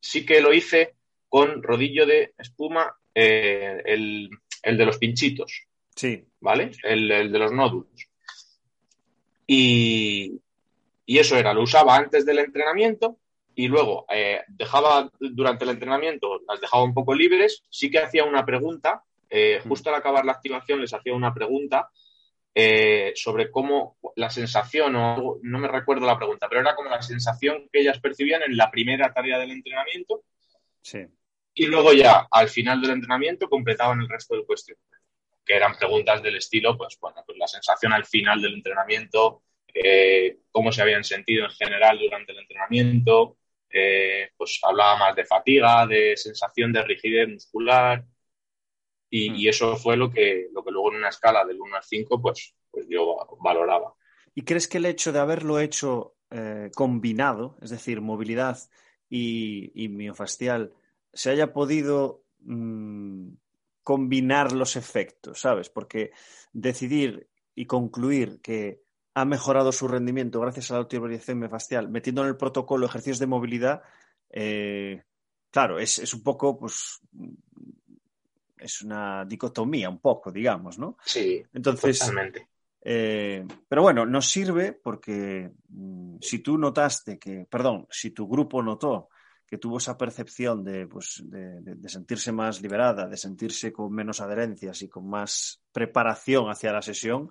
[0.00, 0.96] sí que lo hice
[1.28, 4.28] con rodillo de espuma, el,
[4.62, 6.24] el de los pinchitos, Sí.
[6.40, 6.72] ¿Vale?
[6.82, 8.08] El, de los nódulos.
[9.46, 10.40] Y,
[11.06, 13.18] eso era, lo usaba antes del entrenamiento
[13.54, 18.24] y luego eh, dejaba durante el entrenamiento, las dejaba un poco libres, sí que hacía
[18.24, 19.68] una pregunta, eh, mm.
[19.68, 21.90] justo al acabar la activación les hacía una pregunta
[22.54, 27.02] eh, sobre cómo la sensación, o no me recuerdo la pregunta, pero era como la
[27.02, 30.22] sensación que ellas percibían en la primera tarea del entrenamiento.
[30.80, 31.06] Sí.
[31.54, 34.91] Y luego ya, al final del entrenamiento, completaban el resto del cuestionario
[35.44, 39.42] que eran preguntas del estilo, pues bueno, pues la sensación al final del entrenamiento,
[39.74, 43.38] eh, cómo se habían sentido en general durante el entrenamiento,
[43.70, 48.04] eh, pues hablaba más de fatiga, de sensación de rigidez muscular
[49.08, 49.48] y, mm.
[49.48, 52.54] eso fue lo que, lo que luego en una escala del 1 al 5 pues,
[52.70, 53.94] pues yo valoraba.
[54.34, 58.58] ¿Y crees que el hecho de haberlo hecho eh, combinado, es decir, movilidad
[59.08, 60.72] y, y miofascial,
[61.12, 63.34] se haya podido mm,
[63.82, 65.68] combinar los efectos, ¿sabes?
[65.68, 66.12] Porque
[66.52, 68.82] decidir y concluir que
[69.14, 73.26] ha mejorado su rendimiento gracias a la autovalidación miofascial, metiendo en el protocolo ejercicios de
[73.26, 73.82] movilidad,
[74.30, 75.02] eh,
[75.50, 77.00] claro, es, un poco, pues,
[78.58, 80.96] es una dicotomía, un poco, digamos, ¿no?
[81.04, 82.48] Sí, Entonces, totalmente.
[82.84, 88.62] Eh, pero bueno, nos sirve porque mm, si tú notaste que, perdón, si tu grupo
[88.62, 89.08] notó
[89.52, 94.80] que tuvo esa percepción de, pues, de, sentirse más liberada, de sentirse con menos adherencias
[94.80, 97.30] y con más preparación hacia la sesión,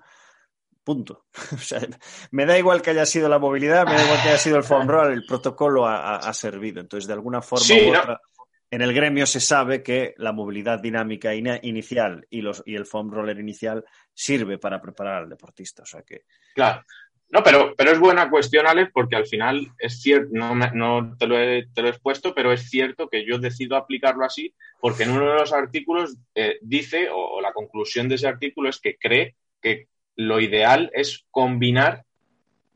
[0.83, 1.25] punto.
[2.29, 4.63] me da igual que haya sido la movilidad, me da igual que haya sido el
[4.63, 6.79] foam roll, el protocolo ha, servido.
[6.79, 8.21] Entonces, de alguna forma u otra,
[8.69, 13.09] en el gremio se sabe que la movilidad dinámica inicial y, los, y el foam
[13.09, 15.81] roller inicial sirve para preparar al deportista.
[15.81, 16.25] O sea que...
[16.53, 16.85] Claro.
[17.31, 21.27] No, pero, pero es buena cuestión, Alex, porque al final es cierto, no, no te,
[21.27, 25.03] lo he, te, lo he, expuesto, pero es cierto que yo decido aplicarlo así, porque
[25.03, 28.97] en uno de los artículos eh, dice, o, la conclusión de ese artículo es que
[28.97, 32.03] cree que lo ideal es combinar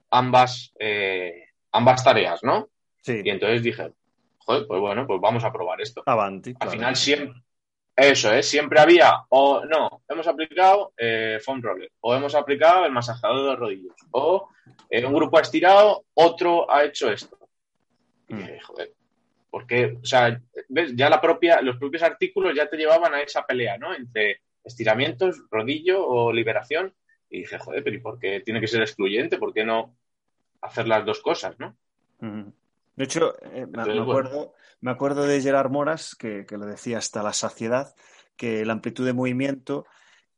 [0.09, 2.69] ambas, eh, ambas tareas, ¿no?
[3.01, 3.21] Sí.
[3.25, 3.91] Y entonces dije,
[4.37, 6.01] joder, pues bueno, pues vamos a probar esto.
[6.05, 6.53] Avanti.
[6.61, 7.41] Al final siempre,
[7.95, 12.91] eso es, siempre había, o no, hemos aplicado eh, foam roller, o hemos aplicado el
[12.91, 14.49] masajador de rodillos, o
[14.89, 17.37] eh, un grupo ha estirado, otro ha hecho esto.
[18.27, 18.37] Y mm.
[18.37, 18.93] dije, joder,
[19.49, 23.45] porque, o sea, ves, ya la propia, los propios artículos ya te llevaban a esa
[23.45, 23.93] pelea, ¿no?
[23.93, 26.93] Entre estiramientos, rodillo o liberación.
[27.29, 29.37] Y dije, joder, pero ¿y por qué tiene que ser excluyente?
[29.37, 29.95] ¿Por qué no
[30.59, 31.77] hacer las dos cosas, no?
[32.19, 37.33] De hecho, eh, me, acuerdo, me, acuerdo, de Gerard Moras, que, lo decía hasta la
[37.33, 37.95] saciedad,
[38.35, 39.85] que la amplitud de movimiento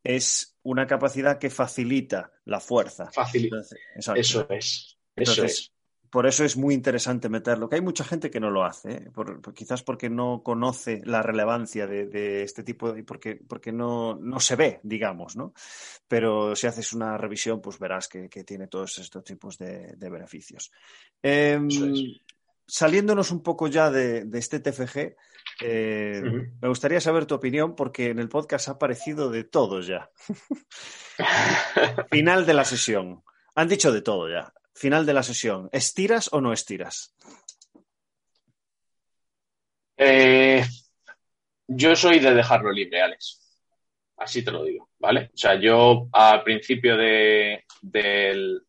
[0.04, 3.12] es una capacidad que facilita la fuerza.
[3.12, 3.58] Facilita.
[3.96, 4.98] Eso es.
[5.16, 5.72] Eso es.
[6.10, 7.68] Por eso es muy interesante meterlo.
[7.68, 9.12] Que hay mucha gente que no lo hace, ¿eh?
[9.54, 14.56] quizás porque no conoce la relevancia de, este tipo y porque, porque no, no, se
[14.56, 15.54] ve, digamos, ¿no?
[16.08, 20.72] Pero si haces una revisión, pues verás que, tiene todos estos tipos de, beneficios.
[21.22, 21.68] Em,
[22.68, 25.16] saliéndonos un poco ya de, este TFG,
[25.62, 26.22] eh,
[26.62, 30.12] me gustaría saber tu opinión porque en el podcast ha aparecido de todo ya.
[32.12, 33.24] Final de la sesión.
[33.56, 34.54] Han dicho de todo ya.
[34.74, 35.70] Final de la sesión.
[35.72, 37.16] ¿Estiras o no estiras?
[39.98, 40.64] Eh,
[41.68, 43.42] yo soy de dejarlo libre, Alex.
[44.18, 45.32] Así te lo digo, ¿vale?
[45.34, 47.64] O sea, yo al principio de,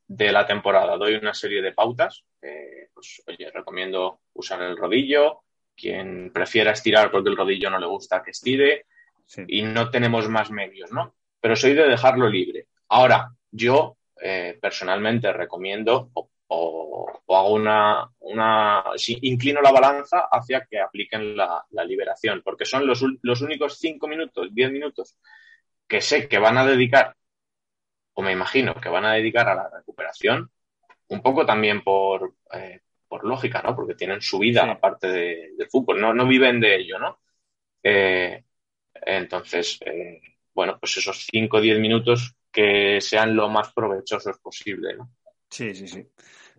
[0.08, 2.24] la temporada doy una serie de pautas.
[2.42, 5.42] Eh, pues, oye, recomiendo usar el rodillo.
[5.76, 8.86] Quien prefiera estirar porque el rodillo no le gusta que estire.
[9.46, 11.14] Y no tenemos más medios, ¿no?
[11.40, 12.66] Pero soy de dejarlo libre.
[12.88, 18.82] Ahora, yo eh, personalmente recomiendo o, hago una, una
[19.20, 24.48] inclino la balanza hacia que apliquen la, liberación, porque son los, los únicos cinco minutos,
[24.52, 25.18] diez minutos
[25.88, 27.16] que sé que van a dedicar,
[28.12, 30.50] o me imagino que van a dedicar a la recuperación,
[31.08, 33.74] un poco también por, eh, por lógica, ¿no?
[33.74, 37.20] Porque tienen su vida aparte de, del fútbol, no, no viven de ello, ¿no?
[37.82, 38.44] Eh,
[38.94, 40.20] entonces, eh,
[40.52, 45.10] bueno, pues esos 5 o 10 minutos que sean lo más provechosos posible, ¿no?
[45.48, 46.06] Sí, sí, sí.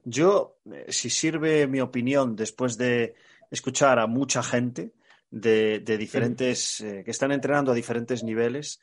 [0.04, 3.14] Yo, si sirve mi opinión después de
[3.52, 4.94] escuchar a mucha gente
[5.30, 8.80] de, diferentes, que están entrenando a diferentes niveles,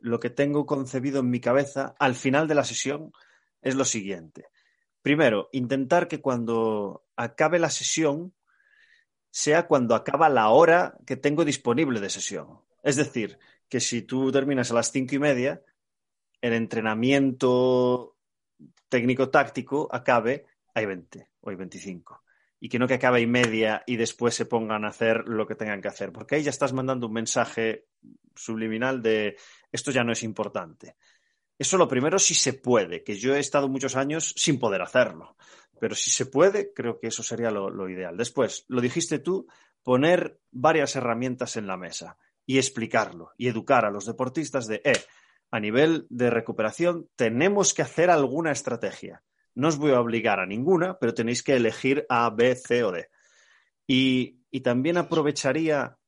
[0.00, 3.12] lo que tengo concebido en mi cabeza al final de la sesión
[3.60, 4.46] es lo siguiente.
[5.02, 8.34] Primero, intentar que cuando acabe la sesión
[9.30, 12.60] sea cuando acaba la hora que tengo disponible de sesión.
[12.82, 15.62] Es decir, que si tú terminas a las cinco y media,
[16.40, 18.16] el entrenamiento
[18.88, 22.22] técnico-táctico acabe a 20 o hay 25
[22.60, 25.54] y que no que acabe y media y después se pongan a hacer lo que
[25.54, 27.88] tengan que hacer, porque ahí ya estás mandando un mensaje
[28.34, 29.36] subliminal de
[29.74, 30.94] esto ya no es importante.
[31.58, 35.36] Eso lo primero si se puede, que yo he estado muchos años sin poder hacerlo,
[35.80, 38.16] pero si se puede, creo que eso sería lo, ideal.
[38.16, 39.48] Después, lo dijiste tú,
[39.82, 45.02] poner varias herramientas en la mesa y explicarlo y educar a los deportistas de, eh,
[45.50, 49.24] a nivel de recuperación tenemos que hacer alguna estrategia.
[49.56, 52.92] No os voy a obligar a ninguna, pero tenéis que elegir A, B, C o
[52.92, 53.08] D.
[53.88, 55.98] Y, y también aprovecharía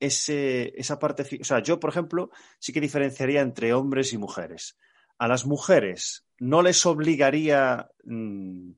[0.00, 1.24] esa parte.
[1.40, 4.76] O sea, yo, por ejemplo, sí que diferenciaría entre hombres y mujeres
[5.18, 8.70] a las mujeres no les obligaría, mm,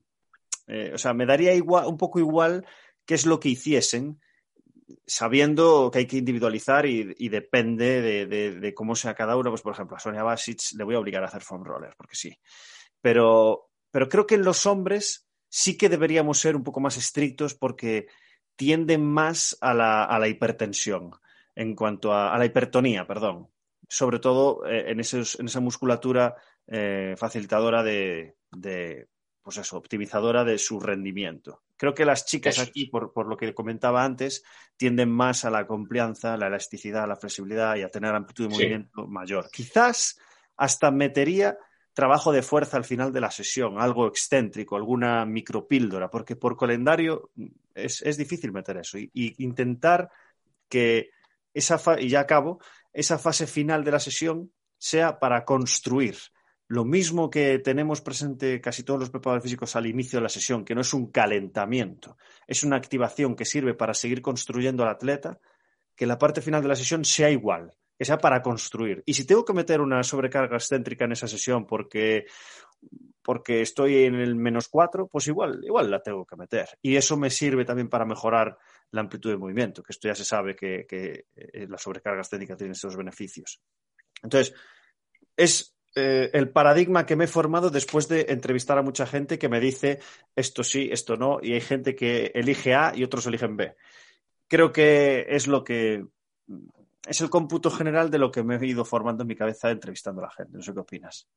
[0.67, 2.65] eh, o sea, me daría igual, un poco igual
[3.05, 4.19] qué es lo que hiciesen,
[5.05, 9.51] sabiendo que hay que individualizar y, depende de, cómo sea cada uno.
[9.51, 12.15] Pues, por ejemplo, a Sonia Basic le voy a obligar a hacer foam roller, porque
[12.15, 12.35] sí.
[12.99, 17.53] Pero, pero creo que en los hombres sí que deberíamos ser un poco más estrictos
[17.53, 18.07] porque
[18.61, 21.09] tienden más a la, a la hipertensión,
[21.55, 23.47] en cuanto a, a la hipertonía, perdón
[23.91, 26.33] sobre todo eh, en, esa musculatura
[26.65, 28.37] eh, facilitadora de,
[29.41, 31.63] pues eso, optimizadora de su rendimiento.
[31.75, 34.45] Creo que las chicas aquí, por, lo que comentaba antes,
[34.77, 38.47] tienden más a la confianza, a la elasticidad, a la flexibilidad y a tener amplitud
[38.47, 39.49] de movimiento mayor.
[39.51, 40.17] Quizás
[40.55, 41.57] hasta metería
[41.93, 47.31] trabajo de fuerza al final de la sesión, algo excéntrico, alguna micropíldora, porque por calendario
[47.75, 50.09] es, es difícil meter eso y, intentar
[50.69, 51.09] que
[51.53, 52.59] esa y ya acabo,
[52.93, 56.15] esa fase final de la sesión sea para construir.
[56.67, 60.63] Lo mismo que tenemos presente casi todos los preparadores físicos al inicio de la sesión,
[60.63, 65.37] que no es un calentamiento, es una activación que sirve para seguir construyendo al atleta,
[65.95, 69.03] que la parte final de la sesión sea igual, que sea para construir.
[69.05, 72.25] Y si tengo que meter una sobrecarga excéntrica en esa sesión porque,
[73.21, 76.69] porque estoy en el menos cuatro, pues igual, igual la tengo que meter.
[76.81, 78.57] Y eso me sirve también para mejorar
[78.91, 82.73] la amplitud de movimiento, que esto ya se sabe que, eh, la sobrecarga excéntrica tiene
[82.73, 83.61] estos beneficios.
[84.23, 84.53] Entonces,
[85.37, 89.49] es eh, el paradigma que me he formado después de entrevistar a mucha gente que
[89.49, 89.99] me dice
[90.35, 93.75] esto sí, esto no, y hay gente que elige A y otros eligen B.
[94.47, 96.05] Creo que es lo que
[97.07, 100.21] es el cómputo general de lo que me he ido formando en mi cabeza entrevistando
[100.21, 100.57] a la gente.
[100.57, 101.27] No sé qué opinas.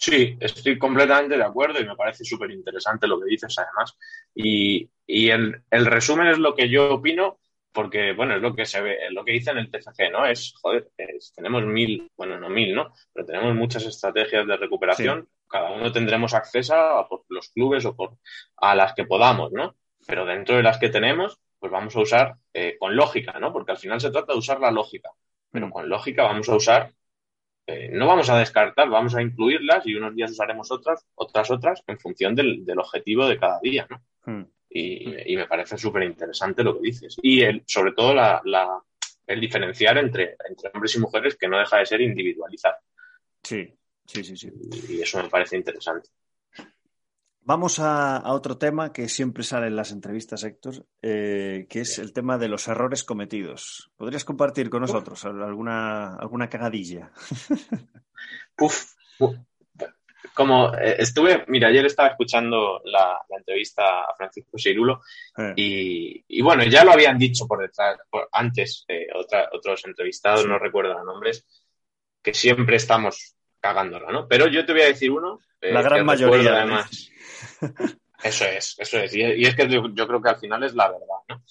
[0.00, 3.98] Sí, estoy completamente de acuerdo y me parece súper interesante lo que dices además.
[4.32, 7.40] Y, y el, el, resumen es lo que yo opino
[7.72, 10.24] porque, bueno, es lo que se ve, es lo que dice en el TFG, ¿no?
[10.24, 12.92] Es, joder, es, tenemos mil, bueno, no mil, ¿no?
[13.12, 15.22] Pero tenemos muchas estrategias de recuperación.
[15.22, 15.46] Sí.
[15.48, 18.18] Cada uno tendremos acceso a por los clubes o por,
[18.56, 19.74] a las que podamos, ¿no?
[20.06, 23.52] Pero dentro de las que tenemos, pues vamos a usar eh, con lógica, ¿no?
[23.52, 25.10] Porque al final se trata de usar la lógica.
[25.50, 26.92] Pero con lógica vamos a usar,
[27.70, 31.84] eh, no vamos a descartar, vamos a incluirlas y unos días usaremos otras, otras, otras,
[31.86, 34.02] en función del, del objetivo de cada día, ¿no?
[34.24, 34.46] Hmm.
[34.70, 37.16] Y, y, me parece súper interesante lo que dices.
[37.20, 38.82] Y el, sobre todo la, la,
[39.26, 42.74] el diferenciar entre, entre hombres y mujeres que no deja de ser individualizar.
[43.42, 43.70] Sí,
[44.06, 44.50] sí, sí, sí.
[44.88, 46.08] Y eso me parece interesante.
[47.48, 51.98] Vamos a, a, otro tema que siempre sale en las entrevistas, Héctor, eh, que es
[51.98, 53.90] el tema de los errores cometidos.
[53.96, 57.10] ¿Podrías compartir con nosotros alguna, alguna cagadilla?
[58.60, 59.36] Uf, uf.
[60.34, 65.00] Como eh, estuve, mira, ayer estaba escuchando la, la entrevista a Francisco Cirulo
[65.38, 65.54] eh.
[65.56, 68.84] y, y, bueno, ya lo habían dicho por detrás, por, antes
[69.14, 70.48] otra, otros entrevistados, sí.
[70.48, 71.46] no recuerdo los nombres,
[72.22, 74.28] que siempre estamos cagándola, ¿no?
[74.28, 75.40] Pero yo te voy a decir uno.
[75.62, 77.10] la gran mayoría, además.
[78.22, 79.14] Eso es, eso es.
[79.14, 81.42] Y, es que yo, yo, creo que al final es la verdad, ¿no?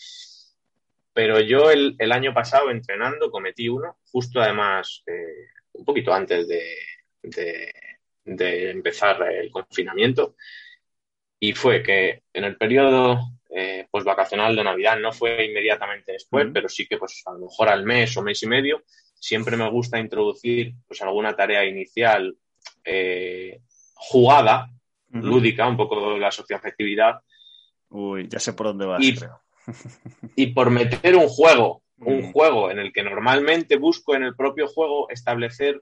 [1.14, 6.48] Pero yo el, el año pasado entrenando cometí uno, justo además eh, un poquito antes
[6.48, 6.76] de,
[7.24, 7.74] de,
[8.26, 10.36] de, empezar el confinamiento.
[11.40, 16.46] Y fue que en el periodo eh, pues vacacional de Navidad, no fue inmediatamente después,
[16.46, 16.54] uh -huh.
[16.54, 18.84] pero sí que pues a lo mejor al mes o mes y medio,
[19.16, 22.38] siempre me gusta introducir pues alguna tarea inicial
[22.84, 23.62] eh,
[23.94, 24.70] jugada
[25.12, 25.22] uh -huh.
[25.22, 27.22] lúdica, un poco la socioafectividad.
[27.90, 29.42] Uy, ya sé por dónde vas, y, creo.
[30.36, 34.68] y por meter un juego, un juego en el que normalmente busco en el propio
[34.68, 35.82] juego establecer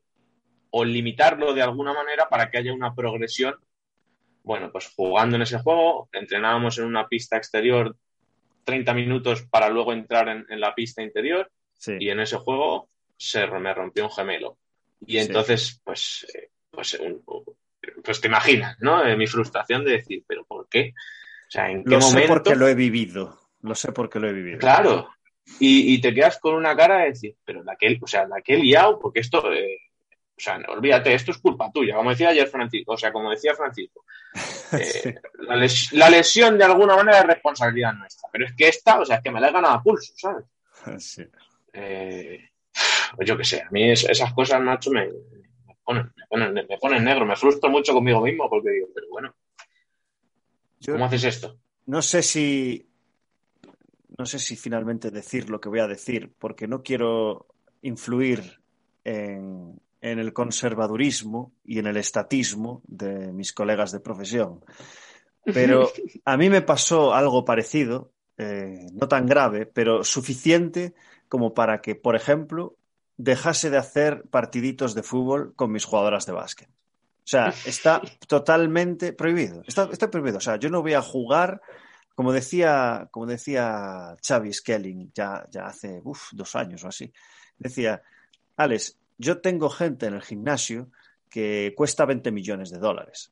[0.70, 3.56] o limitarlo de alguna manera para que haya una progresión.
[4.44, 7.96] Bueno, pues jugando en ese juego, entrenábamos en una pista exterior
[8.64, 11.94] 30 minutos para luego entrar en, en la pista interior sí.
[12.00, 14.58] y en ese juego se me rompió un gemelo.
[15.06, 15.80] Y entonces, sí.
[15.84, 17.24] pues, eh, pues un,
[18.04, 19.06] pues te imaginas, ¿no?
[19.06, 20.94] Eh, mi frustración de decir, ¿pero por qué?
[21.48, 22.22] O sea, ¿en qué lo momento?
[22.22, 23.40] Sé porque lo he vivido.
[23.62, 24.60] Lo sé porque lo he vivido.
[24.60, 25.10] Claro.
[25.60, 28.42] Y, y te quedas con una cara de decir, pero la que, o sea, la
[28.42, 29.78] que he liado, porque esto, eh,
[30.38, 33.54] o sea, olvídate, esto es culpa tuya, como decía ayer Francisco, o sea, como decía
[33.56, 34.04] Francisco,
[34.74, 35.14] eh, sí.
[35.40, 39.06] la, les, la, lesión de alguna manera es responsabilidad nuestra, pero es que esta, o
[39.06, 40.46] sea, es que me la he ganado a pulso, ¿sabes?
[41.00, 41.26] Sí.
[41.74, 42.50] Eh,
[43.16, 45.10] pues yo qué sé, a mí es, esas cosas, macho, me,
[45.86, 49.34] ponen, me, ponen, me ponen negro, me frustro mucho conmigo mismo porque digo, pero bueno,
[50.80, 51.58] Yo, ¿cómo haces esto?
[51.86, 52.86] No sé si,
[54.18, 57.48] no sé si finalmente decir lo que voy a decir, porque no quiero
[57.82, 58.60] influir
[59.04, 64.64] en, en el conservadurismo y en el estatismo de mis colegas de profesión.
[65.44, 65.90] Pero
[66.26, 70.94] a mí me pasó algo parecido, eh, no tan grave, pero suficiente
[71.28, 72.76] como para que, por ejemplo,
[73.18, 76.70] dejase de hacer partiditos de fútbol con mis jugadoras de básquet.
[76.70, 79.64] O sea, está totalmente prohibido.
[79.66, 80.38] Está, está prohibido.
[80.38, 81.60] O sea, yo no voy a jugar,
[82.14, 87.12] como decía, como decía Xavi Skelling ya, ya hace dos años o así.
[87.58, 88.04] Decía,
[88.58, 90.92] Alex, yo tengo gente en el gimnasio
[91.30, 93.32] que cuesta 20 millones de dólares.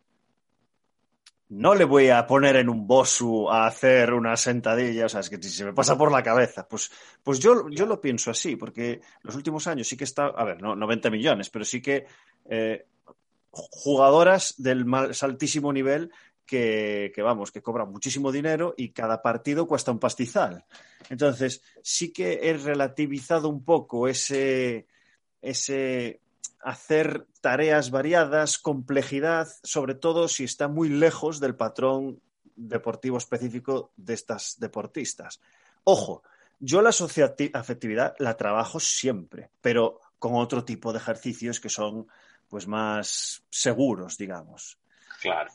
[1.56, 5.30] No le voy a poner en un bosu a hacer una sentadilla, o sea, es
[5.30, 6.68] que si se me pasa por la cabeza.
[6.68, 6.92] Pues,
[7.22, 10.60] pues yo, yo lo pienso así, porque los últimos años sí que está, a ver,
[10.60, 12.08] no, no 20 millones, pero sí que
[12.50, 12.88] eh,
[13.52, 16.12] jugadoras del más altísimo nivel
[16.44, 20.66] que, que, vamos, que cobran muchísimo dinero y cada partido cuesta un pastizal.
[21.12, 24.88] Entonces, sí que he relativizado un poco ese,
[25.40, 26.23] ese
[26.64, 32.20] hacer tareas variadas, complejidad, sobre todo si está muy lejos del patrón
[32.56, 35.42] deportivo específico de estas deportistas.
[35.84, 36.24] Ojo,
[36.60, 42.08] yo la afectividad la trabajo siempre, pero con otro tipo de ejercicios que son
[42.48, 44.78] pues más seguros, digamos.
[45.22, 45.52] Claro.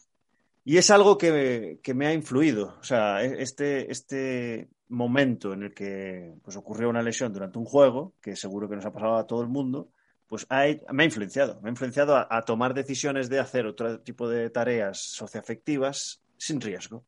[0.65, 2.77] Y es algo que, me ha influido.
[2.81, 7.65] O sea, e-, este, este momento en el que pues, ocurrió una lesión durante un
[7.65, 9.89] juego, que seguro que nos ha pasado a todo el mundo,
[10.29, 11.59] pues me ha influenciado.
[11.63, 17.07] Me ha influenciado a, tomar decisiones de hacer otro tipo de tareas socioafectivas sin riesgo.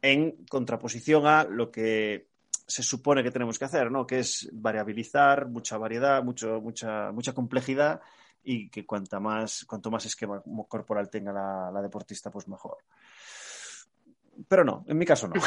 [0.00, 2.28] En contraposición a lo que
[2.66, 4.06] se supone que tenemos que hacer, ¿no?
[4.06, 8.00] Que es variabilizar, mucha variedad, mucho, mucha, mucha complejidad
[8.44, 12.78] y que cuanta más, cuanto más esquema corporal tenga la, deportista, pues mejor.
[14.46, 15.34] Pero no, en mi caso no.
[15.34, 15.42] no,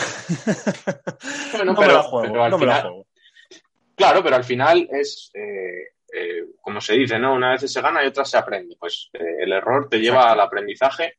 [1.54, 3.06] pero, me la juego,
[3.96, 7.34] Claro, pero al final es, eh, eh, como se dice, ¿no?
[7.34, 8.76] Una vez se gana y otra se aprende.
[8.80, 11.16] Pues eh, el error te lleva al aprendizaje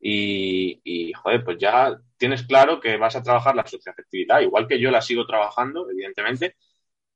[0.00, 4.80] y, y, joder, pues ya tienes claro que vas a trabajar la socioafectividad, igual que
[4.80, 6.56] yo la sigo trabajando, evidentemente,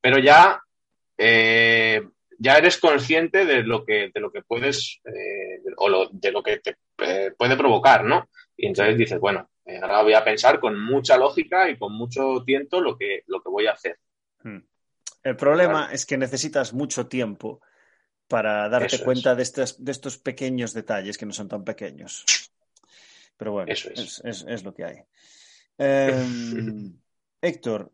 [0.00, 0.60] pero ya
[2.38, 6.58] ya eres consciente de lo que, de lo que puedes eh, o de lo que
[6.58, 8.28] te eh, puede provocar, ¿no?
[8.56, 12.42] Y entonces dices, bueno, eh, ahora voy a pensar con mucha lógica y con mucho
[12.44, 13.98] tiento lo que, lo que voy a hacer.
[14.42, 14.58] Hmm.
[15.26, 17.60] El problema es que necesitas mucho tiempo
[18.28, 22.24] para darte cuenta de, estos, de estos pequeños detalles que no son tan pequeños.
[23.36, 24.44] Pero bueno, Eso es.
[24.46, 24.96] Es, lo que hay.
[25.78, 26.96] Em,
[27.40, 27.92] Héctor,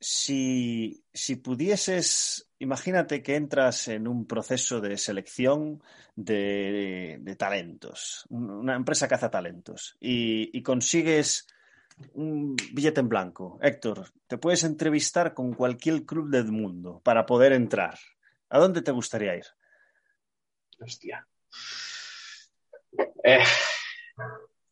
[0.00, 5.82] si, si pudieses Imagínate que entras en un proceso de selección
[6.16, 11.46] de, talentos, una empresa caza talentos, y, consigues
[12.14, 13.58] un billete en blanco.
[13.62, 17.98] Héctor, te puedes entrevistar con cualquier club del mundo para poder entrar.
[18.50, 19.46] ¿A dónde te gustaría ir?
[20.80, 21.26] Hostia.
[23.22, 23.44] Eh,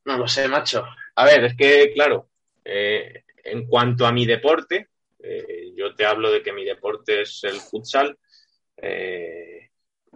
[0.05, 0.85] no lo sé, macho.
[1.17, 2.31] A ver, es que, claro,
[2.65, 7.45] eh, en cuanto a mi deporte, eh, yo te hablo de que mi deporte es
[7.45, 8.19] el futsal.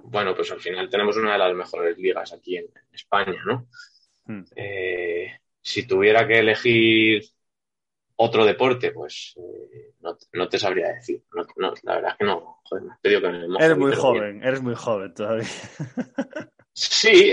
[0.08, 3.68] Bueno, pues al final tenemos una de las mejores ligas aquí en, España, ¿no?
[4.24, 4.44] Hmm.
[4.54, 7.24] Eh, si tuviera que elegir
[8.16, 9.34] otro deporte, pues
[10.32, 11.22] no, te sabría decir.
[11.82, 12.60] la verdad es que no.
[12.64, 15.48] Joder, me pedido que me Eres muy joven, eres muy joven todavía.
[16.78, 17.32] Sí,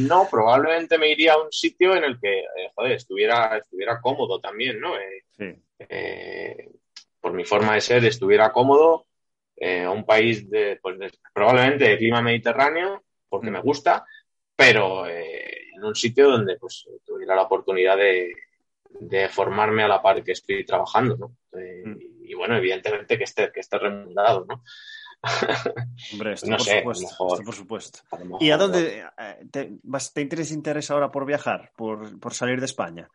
[0.00, 2.44] no, probablemente me iría a un sitio en el que,
[2.74, 4.92] joder, estuviera, estuviera cómodo también, ¿no?
[5.30, 5.46] sí
[7.26, 9.08] por mi forma de ser, estuviera cómodo
[9.56, 10.96] eh, un país de, pues
[11.34, 14.04] probablemente de clima mediterráneo, porque me gusta,
[14.54, 15.45] pero eh,
[15.76, 18.34] en un sitio donde pues tuviera la oportunidad de,
[19.28, 21.36] formarme a la par que estoy trabajando, ¿no?
[21.58, 21.98] Eh, mm.
[22.24, 24.62] y, bueno, evidentemente que esté, que esté remunerado, ¿no?
[26.12, 26.60] Hombre, esto, por,
[26.96, 27.98] supuesto, por supuesto.
[28.40, 29.04] ¿Y a dónde
[29.50, 29.78] te,
[30.12, 33.08] te interesa ahora por viajar, por, por, salir de España?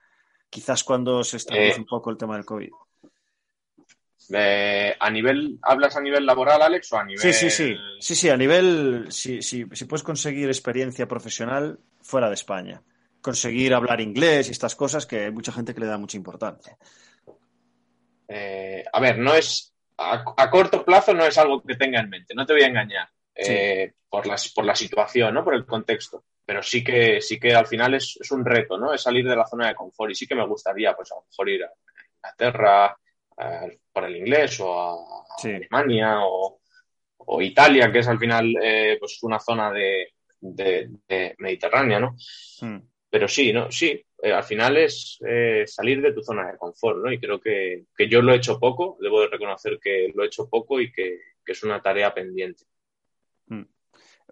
[0.50, 2.72] Quizás cuando se estabilice un poco el tema del COVID.
[4.34, 7.22] Eh, a nivel, ¿hablas a nivel laboral, Alex, o a nivel...?
[7.22, 7.76] Sí, sí, sí.
[8.00, 9.08] Sí, sí, a nivel...
[9.10, 12.82] Si, si, puedes conseguir experiencia profesional fuera de España.
[13.22, 16.78] Conseguir hablar inglés y estas cosas que hay mucha gente que le da mucha importancia.
[18.28, 19.74] Eh, a ver, no es...
[19.98, 23.08] A, corto plazo no es algo que tenga en mente, no te voy a engañar.
[23.36, 25.44] Eh, por, las, por la situación, ¿no?
[25.44, 26.24] Por el contexto.
[26.44, 28.94] Pero sí que, sí que al final es, es un reto, ¿no?
[28.94, 31.26] Es salir de la zona de confort y sí que me gustaría, pues a lo
[31.30, 31.72] mejor ir a
[32.16, 32.98] Inglaterra,
[33.92, 36.60] para el inglés o a Alemania o,
[37.42, 40.14] Italia, que es al final eh, pues una zona de,
[41.38, 42.16] mediterránea, ¿no?
[42.60, 42.80] Hmm.
[43.10, 43.72] Pero sí, ¿no?
[43.72, 47.12] Sí, eh, al final es eh, salir de tu zona de confort, ¿no?
[47.12, 50.50] Y creo que, yo lo he hecho poco, debo de reconocer que lo he hecho
[50.50, 52.64] poco y que, es una tarea pendiente.
[53.48, 53.64] Hmm.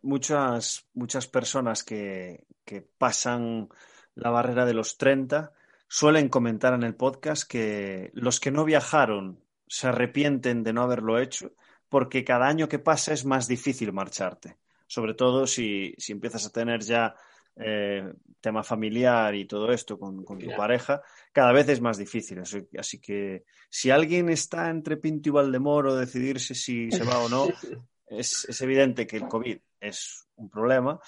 [0.04, 3.68] Muchas, muchas personas que, que pasan
[4.16, 5.52] la barrera de los 30
[5.90, 11.20] suelen comentar en el podcast que los que no viajaron se arrepienten de no haberlo
[11.20, 11.52] hecho
[11.90, 16.82] porque cada año que pasa es más difícil marcharte, sobre todo si, empiezas a tener
[16.82, 17.16] ya
[17.56, 21.02] eh, tema familiar y todo esto con, tu pareja,
[21.34, 22.40] cada vez es más difícil.
[22.78, 27.48] Así, que si alguien está entre Pinto y Valdemoro decidirse si se va o no,
[28.08, 31.00] es, es evidente que el COVID es un problema,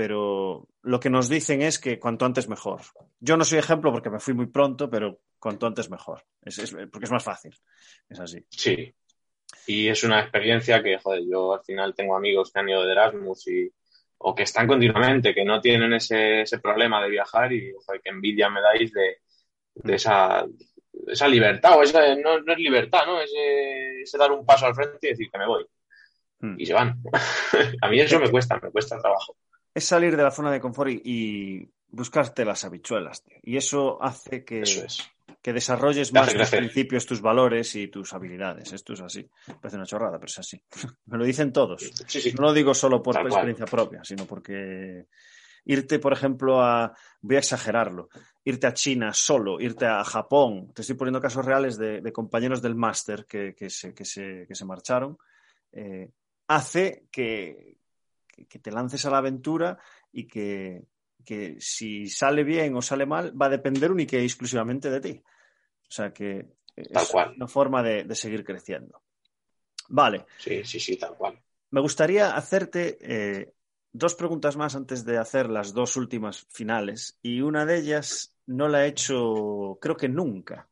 [0.00, 2.80] pero lo que nos dicen es que cuanto antes mejor.
[3.18, 6.24] Yo no soy ejemplo porque me fui muy pronto, pero cuanto antes mejor,
[6.90, 7.54] porque es más fácil.
[8.08, 8.42] Es así.
[8.48, 8.94] Sí.
[9.66, 12.92] Y es una experiencia que, joder, yo al final tengo amigos que han ido de
[12.92, 13.70] Erasmus y,
[14.16, 18.48] o que están continuamente, que no tienen ese, problema de viajar y, joder, qué envidia
[18.48, 19.18] me dais de,
[19.84, 20.46] esa,
[21.08, 23.20] esa libertad, o esa, no, es libertad, ¿no?
[23.20, 25.66] Ese, ese, dar un paso al frente y decir que me voy.
[26.38, 26.54] Hmm.
[26.56, 27.02] Y se van.
[27.82, 29.36] A mí eso me cuesta, me cuesta trabajo
[29.74, 33.36] es salir de la zona de confort y, buscarte las habichuelas, tío.
[33.42, 35.10] Y eso hace que, Eso es.
[35.42, 38.72] que desarrolles más tus principios, tus valores y tus habilidades.
[38.72, 39.28] Esto es así.
[39.60, 40.62] Parece una chorrada, pero es así.
[41.06, 41.82] Me lo dicen todos.
[42.06, 42.32] Sí, sí.
[42.38, 43.32] No lo digo solo por Tal cual.
[43.32, 45.06] experiencia propia, sino porque
[45.64, 48.08] irte, por ejemplo, a, voy a exagerarlo,
[48.44, 52.62] irte a China solo, irte a Japón, te estoy poniendo casos reales de, de compañeros
[52.62, 55.18] del máster que, que se, que, se, que se marcharon,
[55.72, 56.10] eh,
[56.48, 57.76] hace que,
[58.40, 59.78] que- que te lances a la aventura
[60.12, 60.84] y que,
[61.24, 65.22] que si sale bien o sale mal va a depender única y exclusivamente de ti.
[65.88, 67.34] O sea que Tal es cual.
[67.36, 69.02] una forma de, de seguir creciendo.
[69.88, 70.26] Vale.
[70.38, 71.38] Sí, sí, sí, tal cual.
[71.70, 73.54] Me gustaría hacerte eh,
[73.92, 77.18] dos preguntas más antes de hacer las dos últimas finales.
[77.22, 80.68] Y una de ellas no la he hecho, creo que nunca.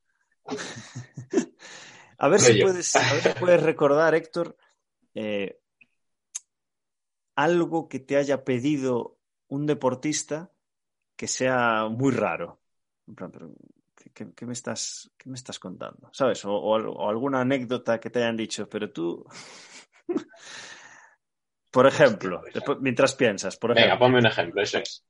[2.18, 4.56] a, ver si puedes, a ver si puedes recordar, Héctor,
[5.14, 5.60] eh,
[7.38, 9.16] algo que te haya pedido
[9.46, 10.50] un deportista
[11.16, 12.58] que sea muy raro.
[13.06, 13.52] En plan, pero,
[13.94, 16.10] ¿qué, qué- qué me, estás, qué me estás contando?
[16.12, 16.44] ¿Sabes?
[16.44, 19.24] O, o al- o alguna anécdota que te hayan dicho, pero tú.
[21.70, 23.86] Por ejemplo, después- mientras piensas, por ejemplo.
[23.94, 25.04] Venga, ponme un ejemplo, eso es.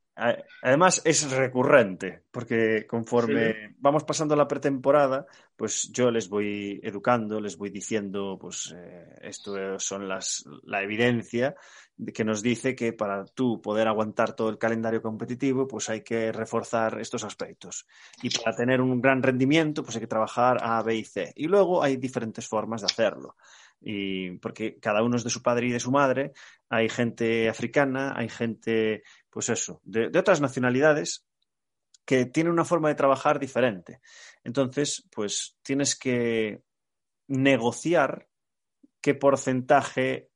[0.62, 7.56] Además es recurrente, porque conforme vamos pasando la pretemporada, pues yo les voy educando, les
[7.56, 11.54] voy diciendo, pues eh, esto son las la evidencia
[11.96, 16.02] de que nos dice que para tú poder aguantar todo el calendario competitivo, pues hay
[16.02, 17.86] que reforzar estos aspectos.
[18.20, 21.32] Y para tener un gran rendimiento, pues hay que trabajar A, B y C.
[21.36, 23.36] Y luego hay diferentes formas de hacerlo.
[23.80, 26.32] Y porque cada uno es de su padre y de su madre,
[26.68, 31.24] hay gente africana, hay gente pues eso, de, otras nacionalidades
[32.04, 34.00] que tienen una forma de trabajar diferente.
[34.42, 36.62] Entonces, pues tienes que
[37.26, 38.28] negociar
[39.00, 40.30] qué porcentaje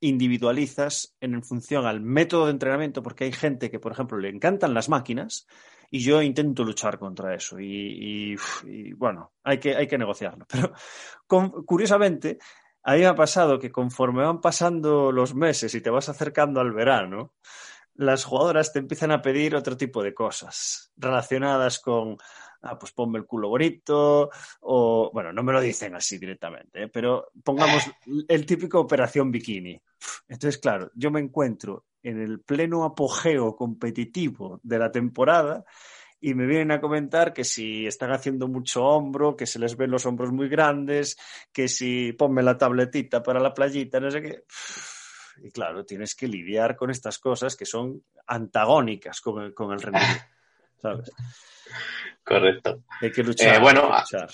[0.00, 4.74] individualizas en función al método de entrenamiento, porque hay gente que, por ejemplo, le encantan
[4.74, 5.46] las máquinas
[5.90, 7.58] y yo intento luchar contra eso.
[7.58, 8.36] Y,
[8.96, 10.46] bueno, hay que, hay que negociarlo.
[10.48, 10.72] Pero
[11.66, 12.38] curiosamente,
[12.82, 16.60] a mí me ha pasado que conforme van pasando los meses y te vas acercando
[16.60, 17.34] al verano,
[17.98, 22.16] las jugadoras te empiezan a pedir otro tipo de cosas relacionadas con,
[22.62, 24.30] ah, pues ponme el culo bonito,
[24.60, 26.88] o, bueno, no me lo dicen así directamente, ¿eh?
[26.88, 27.82] pero pongamos
[28.28, 29.80] el típico operación bikini.
[30.28, 35.64] Entonces, claro, yo me encuentro en el pleno apogeo competitivo de la temporada
[36.20, 39.90] y me vienen a comentar que si están haciendo mucho hombro, que se les ven
[39.90, 41.16] los hombros muy grandes,
[41.52, 44.44] que si ponme la tabletita para la playita, no sé qué.
[45.42, 49.80] Y claro, tienes que lidiar con estas cosas que son antagónicas con el, con el
[49.80, 50.24] rendimiento.
[50.82, 51.12] ¿Sabes?
[52.24, 52.84] Correcto.
[53.00, 53.56] Hay que luchar.
[53.56, 54.30] Eh, bueno, hay que luchar.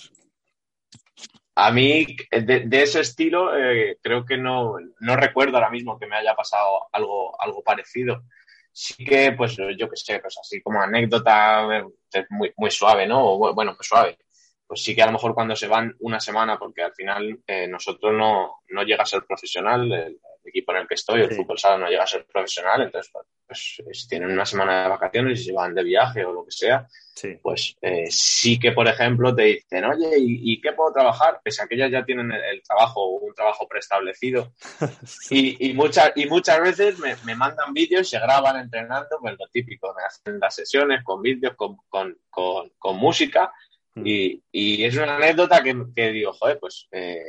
[1.57, 6.07] A mí, de, de ese estilo, eh, creo que no, no recuerdo ahora mismo que
[6.07, 8.25] me haya pasado algo, algo parecido.
[8.73, 11.69] Sí que, pues, yo qué sé, pues así como anécdota
[12.13, 13.25] eh, muy, muy suave, ¿no?
[13.25, 14.19] O, bueno, muy suave.
[14.67, 17.69] Pues sí que a lo mejor cuando se van una semana, porque al final eh,
[17.69, 20.19] nosotros no, no llega a ser profesional, el
[20.51, 21.37] equipo en el que estoy, el Sí.
[21.37, 23.13] fútbol sala no llega a ser profesional, entonces,
[23.47, 26.51] pues, si tienen una semana de vacaciones y se van de viaje o lo que
[26.51, 27.39] sea, Sí.
[27.43, 31.41] pues eh, sí que, por ejemplo, te dicen, oye, ¿y, y qué puedo trabajar?
[31.45, 34.53] Pese a que ellas ya tienen el, el trabajo, un trabajo preestablecido.
[35.31, 39.47] Y, y, muchas, y muchas veces me, me mandan vídeos, se graban entrenando, pues lo
[39.49, 43.53] típico, me hacen las sesiones con vídeos, con, con, con, con música.
[43.95, 44.03] Mm.
[44.07, 47.23] Y, y es una anécdota que, que digo, joder, pues, eh,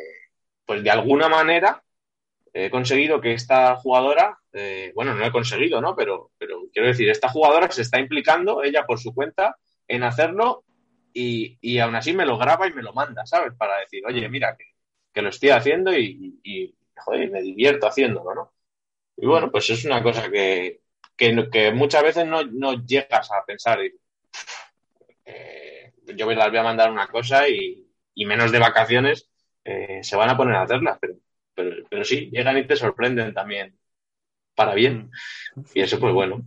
[0.65, 1.83] pues de alguna manera
[2.55, 5.93] he conseguido que esta jugadora, eh, bueno, no he conseguido, ¿no?
[5.93, 9.57] Pero, pero quiero decir, esta jugadora se está implicando, ella por su cuenta,
[9.89, 10.63] en hacerlo
[11.13, 13.53] y, y aún así me lo graba y me lo manda, ¿sabes?
[13.57, 14.65] Para decir, oye, mira, que,
[15.13, 18.53] que lo estoy haciendo y, y, joder, me divierto haciéndolo, ¿no?
[19.17, 20.81] Y bueno, pues es una cosa que,
[21.17, 23.83] que, que muchas veces no, no, llegas a pensar.
[23.83, 23.93] Y,
[25.25, 29.29] eh, yo les voy a mandar una cosa y, y menos de vacaciones
[29.65, 31.15] eh, se van a poner a hacerlas, pero,
[31.55, 33.77] pero, pero sí, llegan y te sorprenden también
[34.55, 35.11] para bien.
[35.73, 36.45] Y eso, pues bueno.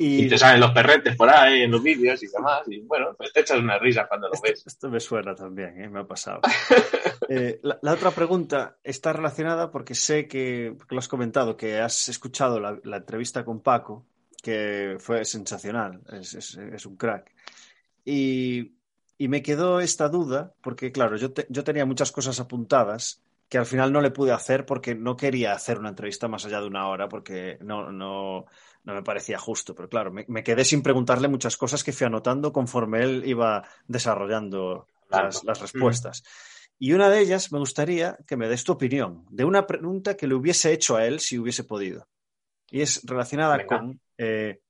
[0.00, 2.62] Y, y, te salen los perretes por ahí en los vídeos y demás.
[2.68, 4.64] Y bueno, pues te echas una risa cuando lo esto, ves.
[4.64, 5.88] Esto me suena también, ¿eh?
[5.88, 6.40] me ha pasado.
[7.28, 11.80] eh, la, la, otra pregunta está relacionada porque sé que, que, lo has comentado, que
[11.80, 14.06] has escuchado la, la entrevista con Paco,
[14.40, 17.32] que fue sensacional, es, es, es un crack.
[18.04, 18.76] Y,
[19.18, 23.58] y, me quedó esta duda, porque claro, yo, te, yo tenía muchas cosas apuntadas que
[23.58, 26.66] al final no le pude hacer porque no quería hacer una entrevista más allá de
[26.66, 28.46] una hora, porque no, no,
[28.84, 29.74] no me parecía justo.
[29.74, 33.66] Pero claro, me, me, quedé sin preguntarle muchas cosas que fui anotando conforme él iba
[33.86, 36.22] desarrollando las, las respuestas.
[36.22, 36.58] Mm.
[36.80, 40.28] Y una de ellas me gustaría que me des tu opinión de una pregunta que
[40.28, 42.06] le hubiese hecho a él si hubiese podido.
[42.70, 44.60] Y es relacionada con eh,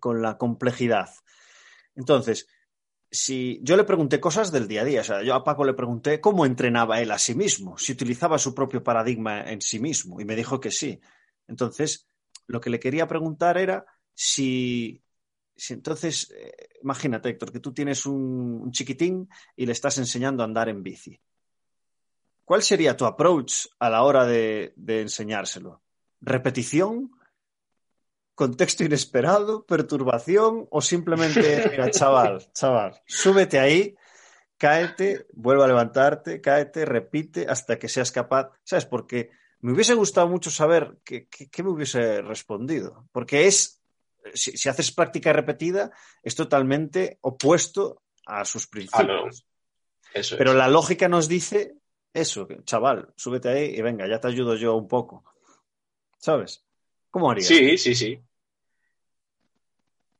[0.00, 1.10] con la complejidad.
[1.94, 2.48] Entonces,
[3.14, 5.74] si yo le pregunté cosas del día a día, o sea, yo a Paco le
[5.74, 10.20] pregunté cómo entrenaba él a sí mismo, si utilizaba su propio paradigma en sí mismo,
[10.20, 11.00] y me dijo que sí.
[11.46, 12.08] Entonces,
[12.48, 15.00] lo que le quería preguntar era si,
[15.54, 16.52] si entonces, eh,
[16.82, 20.82] imagínate, Héctor, que tú tienes un, un, chiquitín y le estás enseñando a andar en
[20.82, 21.20] bici.
[22.44, 25.82] ¿Cuál sería tu approach a la hora de, de enseñárselo?
[26.20, 27.12] ¿Repetición?
[28.34, 33.96] Contexto inesperado, perturbación o simplemente, mira, chaval, chaval, súbete ahí,
[34.58, 38.86] cáete, vuelve a levantarte, cáete, repite hasta que seas capaz, ¿sabes?
[38.86, 39.30] Porque
[39.60, 43.80] me hubiese gustado mucho saber qué, qué, qué me hubiese respondido, porque es,
[44.34, 49.00] si, si, haces práctica repetida, es totalmente opuesto a sus principios.
[49.00, 49.30] Ah, no.
[50.12, 50.56] eso Pero es.
[50.56, 51.76] la lógica nos dice
[52.12, 55.24] eso, chaval, súbete ahí y venga, ya te ayudo yo un poco.
[56.18, 56.63] ¿Sabes?
[57.14, 57.46] ¿Cómo harías?
[57.46, 58.18] Sí, sí, sí.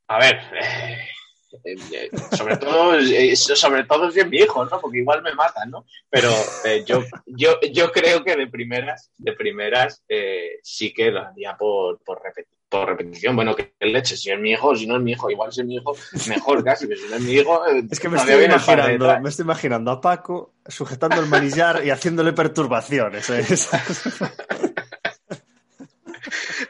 [0.06, 0.98] A ver, eh,
[1.64, 4.80] eh, sobre todo, eh, sobre todo si es mi hijo, ¿no?
[4.80, 5.86] Porque igual me matan, ¿no?
[6.08, 6.30] Pero
[6.64, 10.04] eh, yo, yo, yo creo que de primeras, de primeras,
[10.62, 13.34] sí que lo haría por, por, repetir, por repetición.
[13.34, 15.66] Bueno, que leche, si es mi hijo, si no es mi hijo, igual si es
[15.66, 15.96] mi hijo,
[16.28, 17.66] mejor casi, pero si no es mi hijo.
[17.90, 22.32] Es que me estoy, imaginando, me estoy imaginando a Paco sujetando el manillar y haciéndole
[22.32, 23.26] perturbaciones.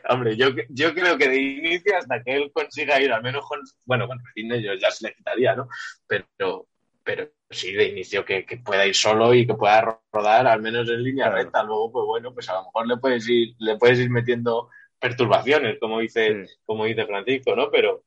[0.08, 3.60] Hombre, yo, yo creo que de inicio hasta que él consiga ir, al menos con,
[3.84, 5.68] bueno, con yo ya se le quitaría, ¿no?
[6.06, 6.66] Pero,
[7.02, 10.88] pero sí, de inicio que, que, pueda ir solo y que pueda rodar al menos
[10.88, 11.42] en línea claro.
[11.42, 11.62] recta.
[11.62, 15.78] Luego, pues bueno, pues a lo mejor le puedes ir, le puedes ir metiendo perturbaciones,
[15.78, 16.54] como dice, sí.
[16.64, 17.70] como dice Francisco, ¿no?
[17.70, 18.04] Pero,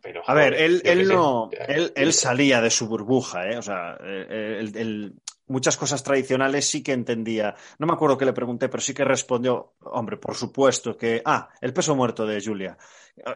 [0.00, 3.56] pero, a ver, él, él no, él, él, salía de su burbuja, ¿eh?
[3.56, 5.14] O sea, el, el,
[5.46, 7.54] muchas cosas tradicionales sí que entendía.
[7.78, 11.48] No me acuerdo qué le pregunté, pero sí que respondió, hombre, por supuesto que, ah,
[11.60, 12.76] el peso muerto de Julia.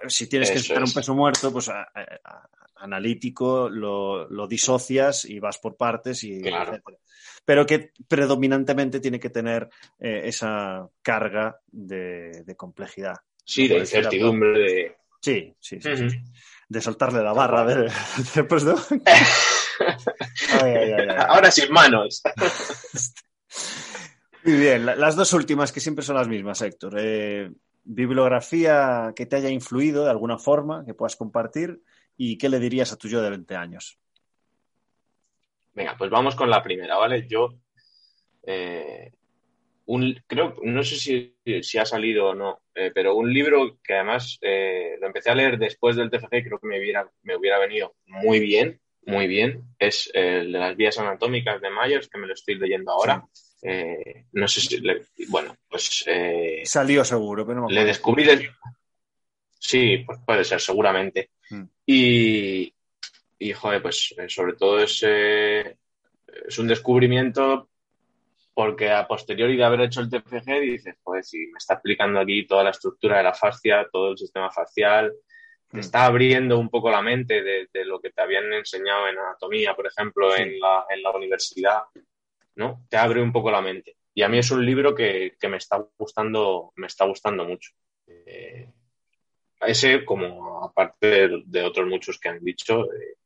[0.09, 0.89] Si tienes Eso que es.
[0.89, 6.23] un peso muerto, pues a, a, a, analítico, lo, lo, disocias y vas por partes
[6.25, 6.73] y claro.
[6.73, 6.99] etcétera.
[7.45, 13.17] Pero que predominantemente tiene que tener eh, esa carga de, de complejidad.
[13.45, 14.97] Sí, de incertidumbre, de...
[15.21, 15.89] Sí, sí, sí.
[15.89, 16.11] Uh -huh.
[16.11, 16.19] sí.
[16.69, 17.93] De soltarle la barra de,
[18.35, 18.75] después de...
[20.63, 22.23] Ay, ay, ay, Ahora sin manos.
[24.45, 26.95] Muy bien, las dos últimas que siempre son las mismas, Héctor.
[26.99, 27.51] Eh,
[27.85, 31.83] bibliografía que te haya influido de alguna forma, que puedas compartir,
[32.17, 33.99] y qué le dirías a tu yo de 20 años.
[35.75, 37.27] Venga, pues vamos con la primera, ¿vale?
[37.29, 37.51] Yo
[38.47, 39.13] eh,
[39.87, 43.95] un, creo, no sé si, si, ha salido o no, eh, pero un libro que
[43.95, 47.59] además eh, lo empecé a leer después del TFG, creo que me hubiera, me hubiera
[47.59, 49.63] venido muy bien, muy bien.
[49.79, 53.27] Es el de las vías anatómicas de Myers, que me lo estoy leyendo ahora.
[53.33, 53.47] Sí.
[53.63, 56.05] Eh, no sé si, le, bueno, pues...
[56.07, 58.25] Eh, Salió seguro, pero no Le descubrí...
[58.25, 58.51] De...
[59.59, 61.31] Sí, pues puede ser, seguramente.
[61.51, 61.63] Mm.
[61.87, 62.75] Y,
[63.39, 65.79] y, joder, pues eh, sobre todo es, eh,
[66.47, 67.71] es un descubrimiento
[68.55, 72.47] porque a posteriori de haber hecho el TFG dices, pues si me está explicando aquí
[72.47, 75.13] toda la estructura de la fascia, todo el sistema facial,
[75.77, 79.19] te está abriendo un poco la mente de, de, lo que te habían enseñado en
[79.19, 80.43] anatomía, por ejemplo, sí.
[80.43, 81.83] en, la, en, la, universidad,
[82.57, 82.85] ¿no?
[82.89, 83.97] Te abre un poco la mente.
[84.15, 87.73] Y a mí es un libro que, que me está gustando, me está gustando mucho.
[88.07, 88.73] Eh,
[89.61, 93.17] ese, como aparte de, de, otros muchos que han dicho, eh,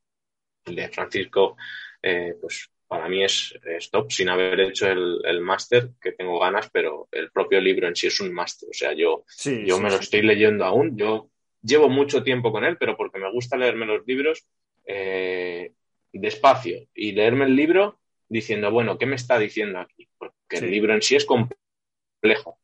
[0.66, 1.56] el de Francisco,
[2.02, 6.40] eh, pues para mí es, es, top, sin haber hecho el, el máster, que tengo
[6.40, 8.68] ganas, pero el propio libro en sí es un máster.
[8.68, 11.29] O sea, yo, sí, yo sí, me lo estoy leyendo aún, yo
[11.62, 14.46] llevo mucho tiempo con él, pero porque me gusta leerme los libros
[14.86, 15.72] eh,
[16.12, 17.98] despacio y leerme el libro
[18.28, 20.08] diciendo, bueno, ¿qué me está diciendo aquí?
[20.18, 20.64] Porque sí.
[20.64, 22.58] el libro en sí es complejo.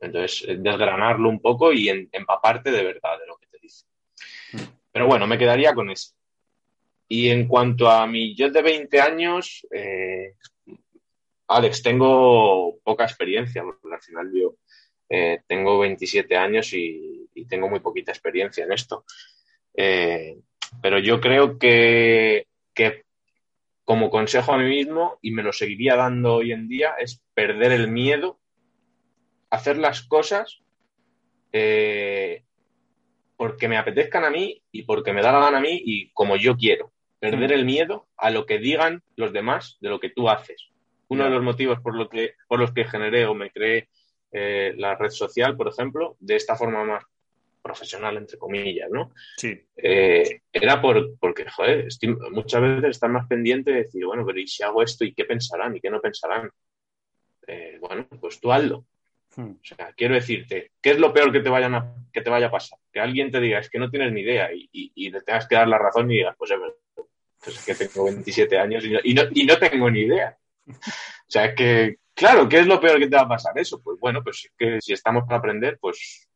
[0.00, 3.86] Entonces, desgranarlo un poco y en, empaparte de verdad de lo que te dice.
[4.92, 6.14] Pero bueno, me quedaría con eso.
[7.08, 10.34] Y en cuanto a mi yo de 20 años, eh,
[11.48, 14.54] Alex, tengo poca experiencia, porque al final yo
[15.10, 19.04] eh, tengo 27 años y, y, tengo muy poquita experiencia en esto.
[19.74, 20.38] Eh,
[20.80, 23.02] pero yo creo que, que,
[23.84, 27.72] como consejo a mí mismo, y me lo seguiría dando hoy en día, es perder
[27.72, 28.38] el miedo,
[29.50, 30.62] hacer las cosas
[31.52, 32.44] eh,
[33.36, 36.36] porque me apetezcan a mí y porque me da la gana a mí y como
[36.36, 36.92] yo quiero.
[37.18, 40.68] Perder el miedo a lo que digan los demás de lo que tú haces.
[41.08, 43.88] Uno de los motivos por, lo que, por los que generé o me creé
[44.32, 47.04] eh, la red social, por ejemplo, de esta forma más
[47.62, 49.12] profesional, entre comillas, ¿no?
[49.36, 49.60] Sí.
[49.76, 54.38] Eh, era por, porque, joder, estoy, muchas veces están más pendiente de decir, bueno, pero
[54.38, 56.50] ¿y si hago esto y qué pensarán y qué no pensarán?
[57.46, 58.84] Eh, bueno, pues tú hazlo.
[59.36, 59.52] Hmm.
[59.52, 62.46] O sea, quiero decirte, ¿qué es lo peor que te, vayan a, que te vaya
[62.46, 62.78] a pasar?
[62.92, 65.54] Que alguien te diga, es que no tienes ni idea y, y, le tengas que
[65.54, 66.50] dar la razón y digas, pues,
[67.42, 70.36] pues es que tengo 27 años y no, y no, y no tengo ni idea.
[71.30, 73.58] O sea, es que, claro, ¿qué es lo peor que te va a pasar?
[73.58, 76.28] Eso, pues bueno, pues es que si estamos para aprender, pues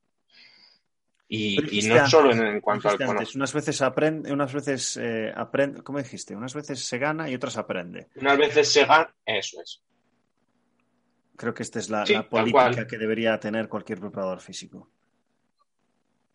[1.28, 3.36] y, no solo en, cuanto al conocimiento.
[3.36, 6.34] Unas veces aprende, unas veces eh, aprende, ¿cómo dijiste?
[6.34, 8.08] Unas veces se gana y otras aprende.
[8.16, 9.82] Unas veces se gana, eso es.
[11.36, 14.88] Creo que esta es la, política que debería tener cualquier preparador físico.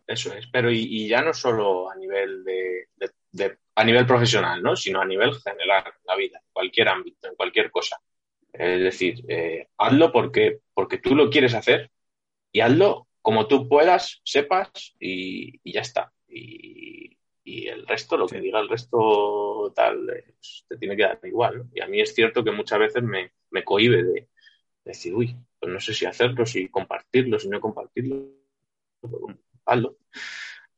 [0.05, 4.75] Eso es, pero y, ya no solo a nivel de, a nivel profesional, ¿no?
[4.75, 7.97] Sino a nivel general, en la vida, en cualquier ámbito, en cualquier cosa.
[8.53, 11.91] Es decir, eh, hazlo porque, porque tú lo quieres hacer
[12.51, 16.13] y hazlo como tú puedas, sepas y, ya está.
[16.27, 20.05] Y, el resto, lo que diga el resto, tal,
[20.67, 21.65] te tiene que dar igual.
[21.73, 24.27] Y a mí es cierto que muchas veces me, me cohibe de,
[24.85, 28.29] decir, uy, pues no sé si hacerlo, si compartirlo, si no compartirlo.
[29.65, 29.97] hazlo.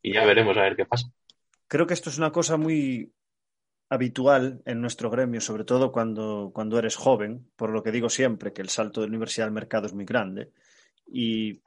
[0.00, 1.12] Y ya veremos a ver qué pasa.
[1.68, 3.12] Creo que esto es una cosa muy
[3.92, 8.54] habitual en nuestro gremio, sobre todo cuando, cuando eres joven, por lo que digo siempre,
[8.54, 10.50] que el salto de la universidad al mercado es muy grande.
[11.06, 11.60] Y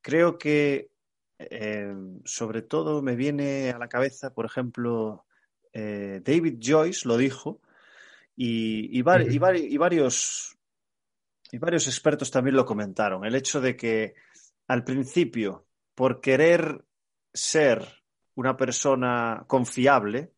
[0.00, 0.90] creo que
[1.38, 5.24] eh, sobre todo me viene a la cabeza, por ejemplo,
[5.72, 7.60] eh, David Joyce lo dijo
[8.34, 9.32] y, varios,
[11.52, 13.24] y varios expertos también lo comentaron.
[13.24, 14.14] El hecho de que
[14.66, 16.84] al principio, por querer
[17.32, 17.86] ser
[18.34, 20.32] una persona confiable,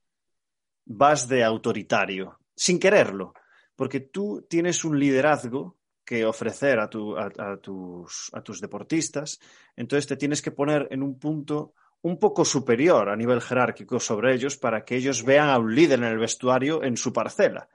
[0.84, 3.34] vas de autoritario, sin quererlo,
[3.76, 9.38] porque tú tienes un liderazgo que ofrecer a, tus, a tus deportistas,
[9.76, 14.34] entonces te tienes que poner en un punto un poco superior a nivel jerárquico sobre
[14.34, 17.68] ellos para que ellos vean a un líder en el vestuario en su parcela.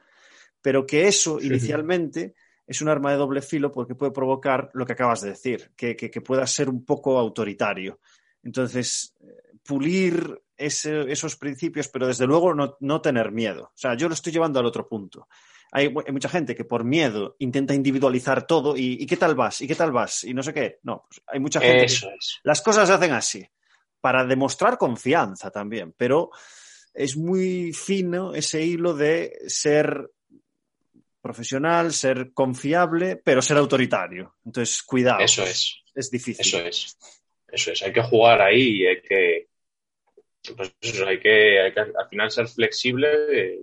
[0.61, 2.35] Pero que eso inicialmente
[2.65, 5.95] es un arma de doble filo porque puede provocar lo que acabas de decir, que,
[6.25, 7.99] pueda ser un poco autoritario.
[8.41, 9.15] Entonces,
[9.63, 13.65] pulir esos principios, pero desde luego no, no, tener miedo.
[13.65, 15.27] O sea, yo lo estoy llevando al otro punto
[15.75, 19.59] hay, mucha gente que por miedo intenta individualizar todo y, ¿qué tal vas?
[19.59, 20.23] ¿Y qué tal vas?
[20.23, 20.79] Y no sé qué.
[20.83, 22.07] No, pues hay mucha gente Eso
[22.43, 23.45] las cosas se hacen así,
[23.99, 26.29] para demostrar confianza también, pero
[26.93, 30.11] es muy fino ese hilo de ser
[31.21, 34.35] profesional, ser confiable, pero ser autoritario.
[34.45, 35.19] Entonces, cuidado.
[35.19, 35.81] Eso es.
[35.93, 36.45] Es difícil.
[36.45, 36.97] Eso es.
[37.49, 37.83] Eso es.
[37.83, 39.34] Hay que jugar ahí y hay que.
[40.55, 40.75] Pues
[41.05, 43.59] hay que, hay que al final ser flexible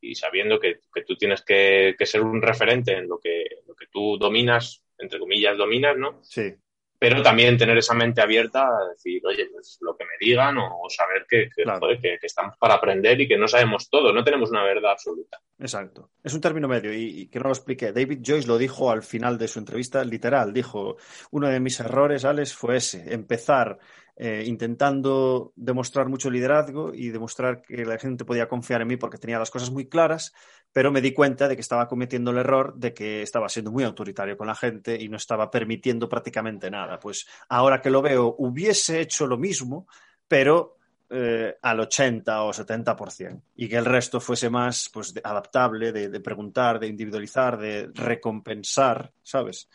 [0.00, 4.16] y sabiendo que, tú tienes que, ser un referente en lo que, lo que tú
[4.18, 6.20] dominas, entre comillas, dominas, ¿no?
[6.22, 6.54] Sí.
[6.98, 10.88] Pero también tener esa mente abierta a decir, oye, pues lo que me digan o,
[10.88, 14.92] saber que, que, estamos para aprender y que no sabemos todo, no tenemos una verdad
[14.92, 15.38] absoluta.
[15.58, 16.12] Exacto.
[16.24, 17.92] Es un término medio y, y, que no lo expliqué.
[17.92, 20.54] David Joyce lo dijo al final de su entrevista, literal.
[20.54, 20.96] Dijo,
[21.32, 23.78] uno de mis errores, Alex, fue ese, empezar
[24.18, 29.18] eh, intentando demostrar mucho liderazgo y demostrar que la gente podía confiar en mí porque
[29.18, 30.32] tenía las cosas muy claras,
[30.72, 33.84] pero me di cuenta de que estaba cometiendo el error de que estaba siendo muy
[33.84, 36.98] autoritario con la gente y no estaba permitiendo prácticamente nada.
[36.98, 39.86] Pues ahora que lo veo, hubiese hecho lo mismo,
[40.26, 40.78] pero
[41.10, 46.80] eh, al 80 o 70% y que el resto fuese más pues, adaptable, de, preguntar,
[46.80, 49.68] de individualizar, de recompensar, ¿sabes?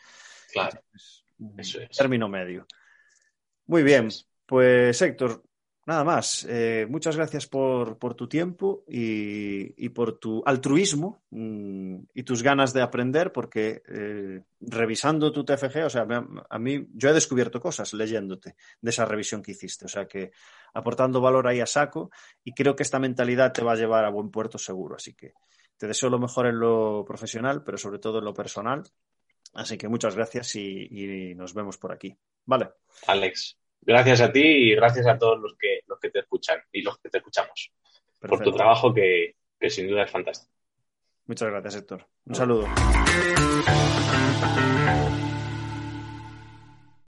[0.51, 0.81] Claro.
[1.57, 1.95] Eso es.
[1.95, 2.65] Término medio.
[3.67, 4.09] Muy bien.
[4.51, 5.45] Pues Héctor,
[5.85, 6.45] nada más.
[6.49, 12.81] Eh, muchas gracias por, tu tiempo y, por tu altruismo mm, y tus ganas de
[12.81, 16.05] aprender, porque eh, revisando tu TFG, o sea,
[16.49, 20.33] a mí yo he descubierto cosas leyéndote de esa revisión que hiciste, o sea que
[20.73, 22.11] aportando valor ahí a saco
[22.43, 25.31] y creo que esta mentalidad te va a llevar a buen puerto seguro, así que
[25.77, 28.83] te deseo lo mejor en lo profesional, pero sobre todo en lo personal.
[29.53, 32.13] Así que muchas gracias y, y nos vemos por aquí.
[32.45, 32.71] Vale.
[33.07, 36.81] Alex, gracias a ti y gracias a todos los que, los que te escuchan y
[36.81, 37.71] los que te escuchamos
[38.19, 40.51] por tu trabajo que, que sin duda es fantástico.
[41.25, 42.07] Muchas gracias, Héctor.
[42.25, 42.67] Un saludo.